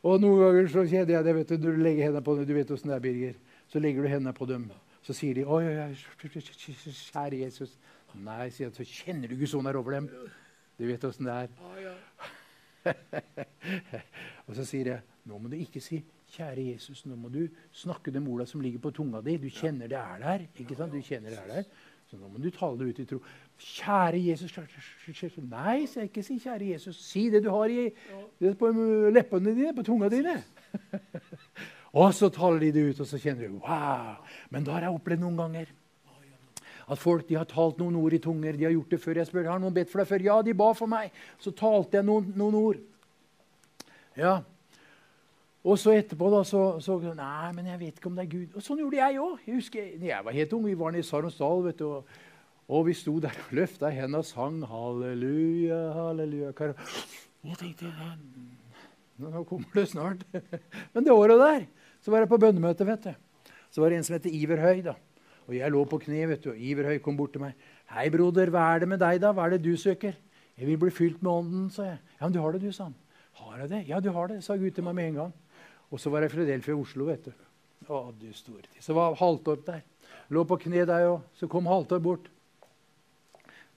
[0.08, 1.36] og noen ganger så kjenner jeg det.
[1.36, 2.48] vet Du du legger hendene på dem.
[2.50, 3.40] Du vet åssen det er, Birger.
[3.72, 4.70] Så legger du hendene på dem.
[5.02, 7.78] Så sier de oi, oi, oi, kjære Jesus.
[8.14, 10.10] Nei, sier jeg, så kjenner du ikke sånn her over dem.
[10.78, 11.50] Du vet åssen det er.
[14.48, 16.02] og så sier jeg nå må du ikke si
[16.32, 17.04] 'Kjære Jesus'.
[17.06, 17.42] Nå må du
[17.76, 19.36] snakke de orda som ligger på tunga di.
[19.38, 20.46] Du kjenner det er der.
[20.56, 20.94] ikke sant?
[20.94, 21.64] Du kjenner det er der.
[22.12, 23.22] Så nå må du tale det ut i tro.
[23.56, 27.00] 'Kjære Jesus' Nei, så jeg ikke si 'kjære Jesus'.
[27.00, 27.86] Si det du har i,
[28.60, 28.72] på
[29.16, 30.44] leppene dine, på tunga dine.
[32.02, 34.20] og så taler de det ut, og så kjenner du Wow!
[34.50, 35.72] Men da har jeg opplevd noen ganger
[36.92, 38.58] at folk de har talt noen ord i tunger.
[38.58, 39.22] De har gjort det før.
[39.22, 40.26] Jeg spør har noen bedt for deg før.
[40.26, 41.14] Ja, de ba for meg.
[41.40, 42.82] Så talte jeg noen, noen ord.
[44.20, 44.42] Ja,
[45.62, 48.56] og så etterpå da, så, så Nei, men jeg vet ikke om det er Gud.
[48.58, 49.42] Og sånn gjorde jeg òg.
[49.46, 50.64] Jeg husker jeg var helt ung.
[50.66, 51.62] Vi var nede i Saronsdal.
[51.68, 52.16] vet du, og,
[52.66, 56.74] og, vi sto der og løfta hendene og sang 'Halleluja, halleluja'.
[57.44, 57.94] Jeg tenkte
[59.22, 60.26] Nå kommer det snart.
[60.94, 61.66] men det året der
[62.02, 62.86] så var jeg på bønnemøte.
[62.86, 63.14] vet du.
[63.70, 64.82] Så var det en som heter Iver Høy.
[64.82, 64.96] da.
[65.48, 67.54] Og jeg lå på kne, vet du, og Iver kom bort til meg.
[67.92, 69.32] 'Hei, broder, hva er det med deg, da?
[69.32, 70.18] Hva er det du søker?'
[70.58, 71.98] 'Jeg vil bli fylt med Ånden', sa jeg.
[72.20, 72.96] 'Ja, men du har det, du', sa han.
[73.34, 75.34] 'Har jeg det?' 'Ja, du har det', sa Gud til meg med en gang.
[75.92, 77.06] Og så var jeg i Fredelfia i Oslo.
[77.06, 77.48] vet du.
[77.92, 78.82] Å, du store tid.
[78.84, 79.82] Så var Haltorp der.
[80.32, 81.26] Lå på kne der òg.
[81.36, 82.32] Så kom Haltorp bort.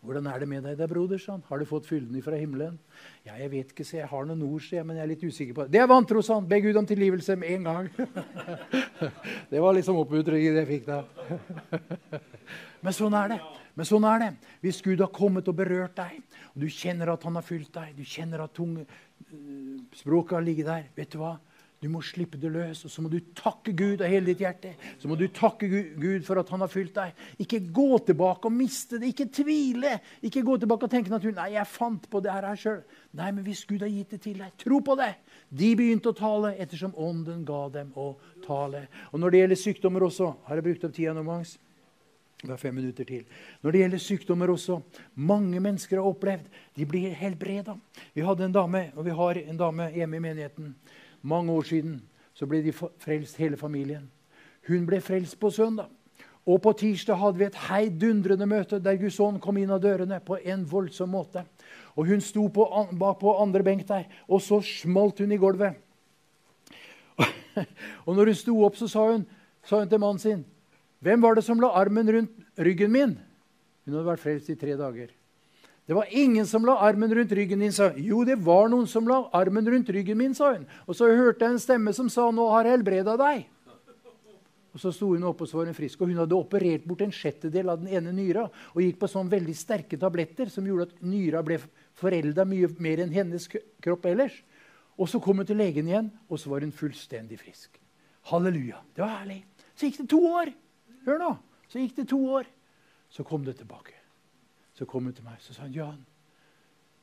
[0.05, 1.43] 'Hvordan er det med deg, da, broder?' sa han.
[1.49, 2.79] 'Har du fått fylden fra himmelen?'
[3.25, 5.55] 'Ja, jeg vet ikke, så jeg har noen ord, sier men jeg er litt usikker
[5.55, 6.47] på det.' 'Det er vantro', sa han.
[6.47, 7.89] 'Be Gud om tilgivelse med en gang.'
[9.51, 11.05] det var liksom oppmuntringen jeg fikk da.
[12.85, 13.41] men sånn er det.
[13.75, 14.31] Men sånn er det.
[14.61, 16.21] Hvis Gud har kommet og berørt deg,
[16.55, 18.85] og du kjenner at han har fylt deg, du kjenner at tunge,
[19.33, 21.39] uh, språket har ligget der, vet du hva?
[21.85, 24.71] Du må slippe det løs, og så må du takke Gud av hele ditt hjerte.
[24.97, 27.19] Så må du takke Gud for at han har fylt deg.
[27.45, 29.11] Ikke gå tilbake og miste det.
[29.13, 29.99] Ikke tvile.
[30.25, 32.81] Ikke gå tilbake og tenke naturlig nei, jeg fant på det her sjøl.
[33.21, 35.11] Nei, men hvis Gud har gitt det til deg, tro på det.
[35.53, 38.15] De begynte å tale ettersom Ånden ga dem å
[38.47, 38.87] tale.
[39.13, 41.57] Og når det gjelder sykdommer også, har jeg brukt opp tida noen gangs?
[42.45, 43.29] Det er fem minutter til.
[43.61, 44.81] Når det gjelder sykdommer også,
[45.21, 47.77] mange mennesker har opplevd de blir helbreda.
[48.17, 50.75] Vi hadde en dame, og vi har en dame hjemme i menigheten
[51.25, 51.99] mange år siden
[52.35, 54.11] så ble de frelst, hele familien.
[54.69, 55.89] Hun ble frelst på søndag.
[56.45, 60.19] Og på tirsdag hadde vi et heidundrende møte der Guds ånd kom inn av dørene
[60.21, 61.47] på en voldsom måte.
[61.97, 65.79] Og Hun sto på, bak på andre benk der, og så smalt hun i gulvet.
[68.07, 69.25] og når hun sto opp, så sa hun,
[69.65, 70.45] sa hun til mannen sin,
[71.01, 73.19] 'Hvem var det som la armen rundt ryggen min?'
[73.85, 75.09] Hun hadde vært frelst i tre dager.
[75.87, 78.01] Det var ingen som la armen rundt ryggen din, sa hun.
[78.01, 80.65] Jo, det var noen som la armen rundt ryggen min, sa hun.
[80.89, 83.45] Og så hørte jeg en stemme som sa, Nå har jeg helbreda deg.
[84.75, 86.01] Og Så sto hun opp og så var hun frisk.
[86.01, 89.31] Og hun hadde operert bort en sjettedel av den ene nyra og gikk på sånn
[89.31, 91.61] veldig sterke tabletter som gjorde at nyra ble
[91.95, 94.41] forelda mye mer enn hennes kropp ellers.
[94.99, 97.79] Og så kom hun til legen igjen, og så var hun fullstendig frisk.
[98.31, 98.81] Halleluja.
[98.95, 99.43] Det var herlig.
[99.75, 100.51] Så gikk det to år.
[101.07, 101.35] Hør nå.
[101.69, 102.49] Så gikk det to år.
[103.15, 104.04] Så kom det tilbake.
[104.75, 106.01] Så kom hun til meg så sa han, Jan,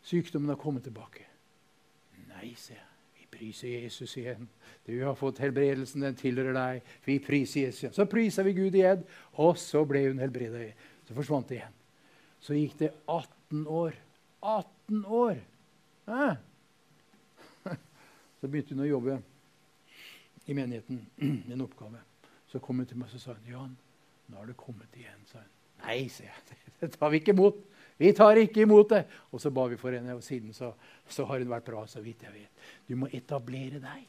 [0.04, 1.26] sykdommen har kommet tilbake.
[2.28, 2.88] Nei, sier jeg.
[3.20, 4.48] Vi priser Jesus igjen.
[4.88, 6.90] Du har fått helbredelsen, den tilhører deg.
[7.06, 7.96] Vi priser Jesus igjen.
[7.96, 9.06] Så prisa vi Gud igjen,
[9.40, 10.66] og så ble hun helbreda.
[11.08, 11.78] Så forsvant det igjen.
[12.42, 13.96] Så gikk det 18 år.
[14.42, 15.42] 18 år!
[16.10, 16.34] Eh?
[18.42, 19.20] Så begynte hun å jobbe
[20.50, 21.04] i menigheten
[21.46, 22.02] med en oppgave.
[22.50, 23.78] Så kom hun til meg og sa Jan,
[24.28, 25.22] nå har det kommet igjen.
[25.30, 25.61] sa hun.
[25.86, 26.60] Nei, sier jeg.
[26.82, 27.60] Det tar vi ikke imot.
[28.02, 29.04] Vi tar ikke imot det.
[29.30, 30.72] Og så ba vi for henne, og siden så,
[31.06, 32.72] så har hun vært bra, så vidt jeg vet.
[32.90, 34.08] Du må etablere deg.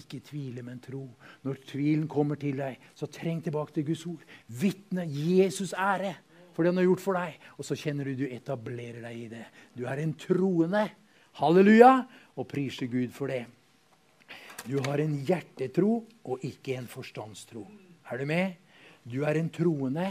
[0.00, 1.02] Ikke tvile, men tro.
[1.44, 4.24] Når tvilen kommer til deg, så treng tilbake til Guds ord.
[4.48, 6.14] Vitne Jesus ære
[6.58, 7.34] for det han har gjort for deg.
[7.54, 9.44] Og så kjenner du du etablerer deg i det.
[9.78, 10.88] Du er en troende.
[11.38, 11.92] Halleluja!
[12.34, 13.44] Og priser Gud for det.
[14.66, 17.62] Du har en hjertetro og ikke en forstandstro.
[18.10, 18.56] Er du med?
[19.06, 20.08] Du er en troende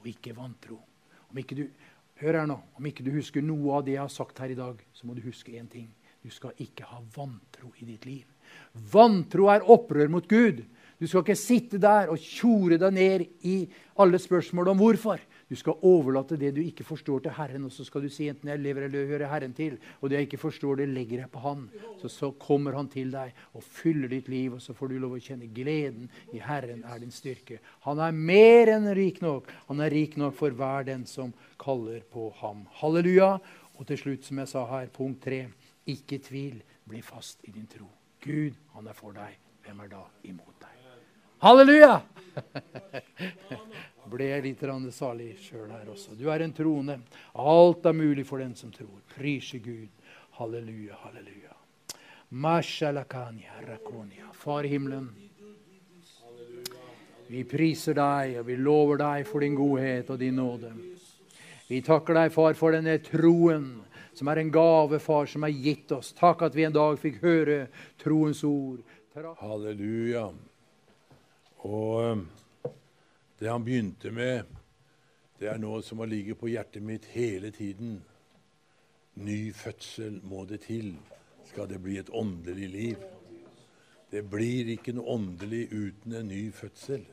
[0.00, 0.80] og ikke vantro.
[1.30, 1.64] Om ikke du
[2.20, 2.58] Hør her nå.
[2.76, 5.14] Om ikke du husker noe av det jeg har sagt her i dag, så må
[5.16, 5.88] du huske én ting.
[6.20, 8.26] Du skal ikke ha vantro i ditt liv.
[8.92, 10.60] Vantro er opprør mot Gud.
[11.00, 13.54] Du skal ikke sitte der og tjore deg ned i
[13.96, 15.22] alle spørsmål om hvorfor.
[15.50, 17.64] Du skal overlate det du ikke forstår, til Herren.
[17.66, 19.80] Og så skal du si enten jeg lever eller hører Herren til.
[19.98, 21.64] Og det jeg ikke forstår, det legger jeg på Han.
[21.98, 25.18] Så, så kommer Han til deg og fyller ditt liv, og så får du lov
[25.18, 27.58] å kjenne gleden i Herren er din styrke.
[27.88, 29.50] Han er mer enn rik nok.
[29.66, 32.68] Han er rik nok for hver den som kaller på ham.
[32.78, 33.34] Halleluja.
[33.80, 35.48] Og til slutt, som jeg sa her, punkt tre.
[35.90, 36.60] Ikke tvil.
[36.86, 37.90] Bli fast i din tro.
[38.22, 39.34] Gud, han er for deg.
[39.64, 40.76] Hvem er da imot deg?
[41.40, 42.02] Halleluja!
[44.10, 46.16] ble litt salig sjøl her også.
[46.18, 46.98] Du er en troende.
[47.34, 49.00] Alt er mulig for den som tror.
[49.14, 49.88] Prise Gud.
[50.38, 51.56] Halleluja, halleluja.
[54.32, 55.08] Far i himmelen.
[57.30, 60.72] Vi priser deg, og vi lover deg for din godhet og din nåde.
[61.68, 63.68] Vi takker deg, far, for denne troen,
[64.18, 66.10] som er en gave, far, som er gitt oss.
[66.18, 67.60] Takk at vi en dag fikk høre
[68.02, 68.80] troens ord.
[69.38, 70.24] Halleluja.
[71.66, 72.24] Og
[73.40, 74.44] det han begynte med,
[75.40, 78.02] det er noe som har ligget på hjertet mitt hele tiden.
[79.16, 80.92] Ny fødsel må det til
[81.48, 83.06] skal det bli et åndelig liv.
[84.12, 87.06] Det blir ikke noe åndelig uten en ny fødsel.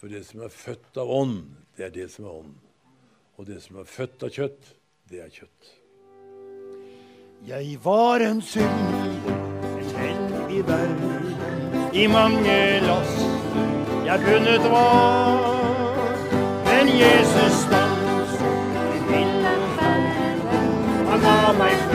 [0.00, 1.38] For det som er født av ånd,
[1.78, 2.56] det er det som er ånd.
[3.38, 4.72] Og det som er født av kjøtt,
[5.12, 5.70] det er kjøtt.
[7.46, 9.38] Jeg var en synder,
[9.94, 11.30] hell i verden,
[11.94, 13.31] i mange lass
[14.12, 14.88] jeg kunne dra.
[16.64, 18.30] Men Jesus stans
[18.96, 20.04] i ville ferd.
[21.10, 21.91] Han ga meg frelse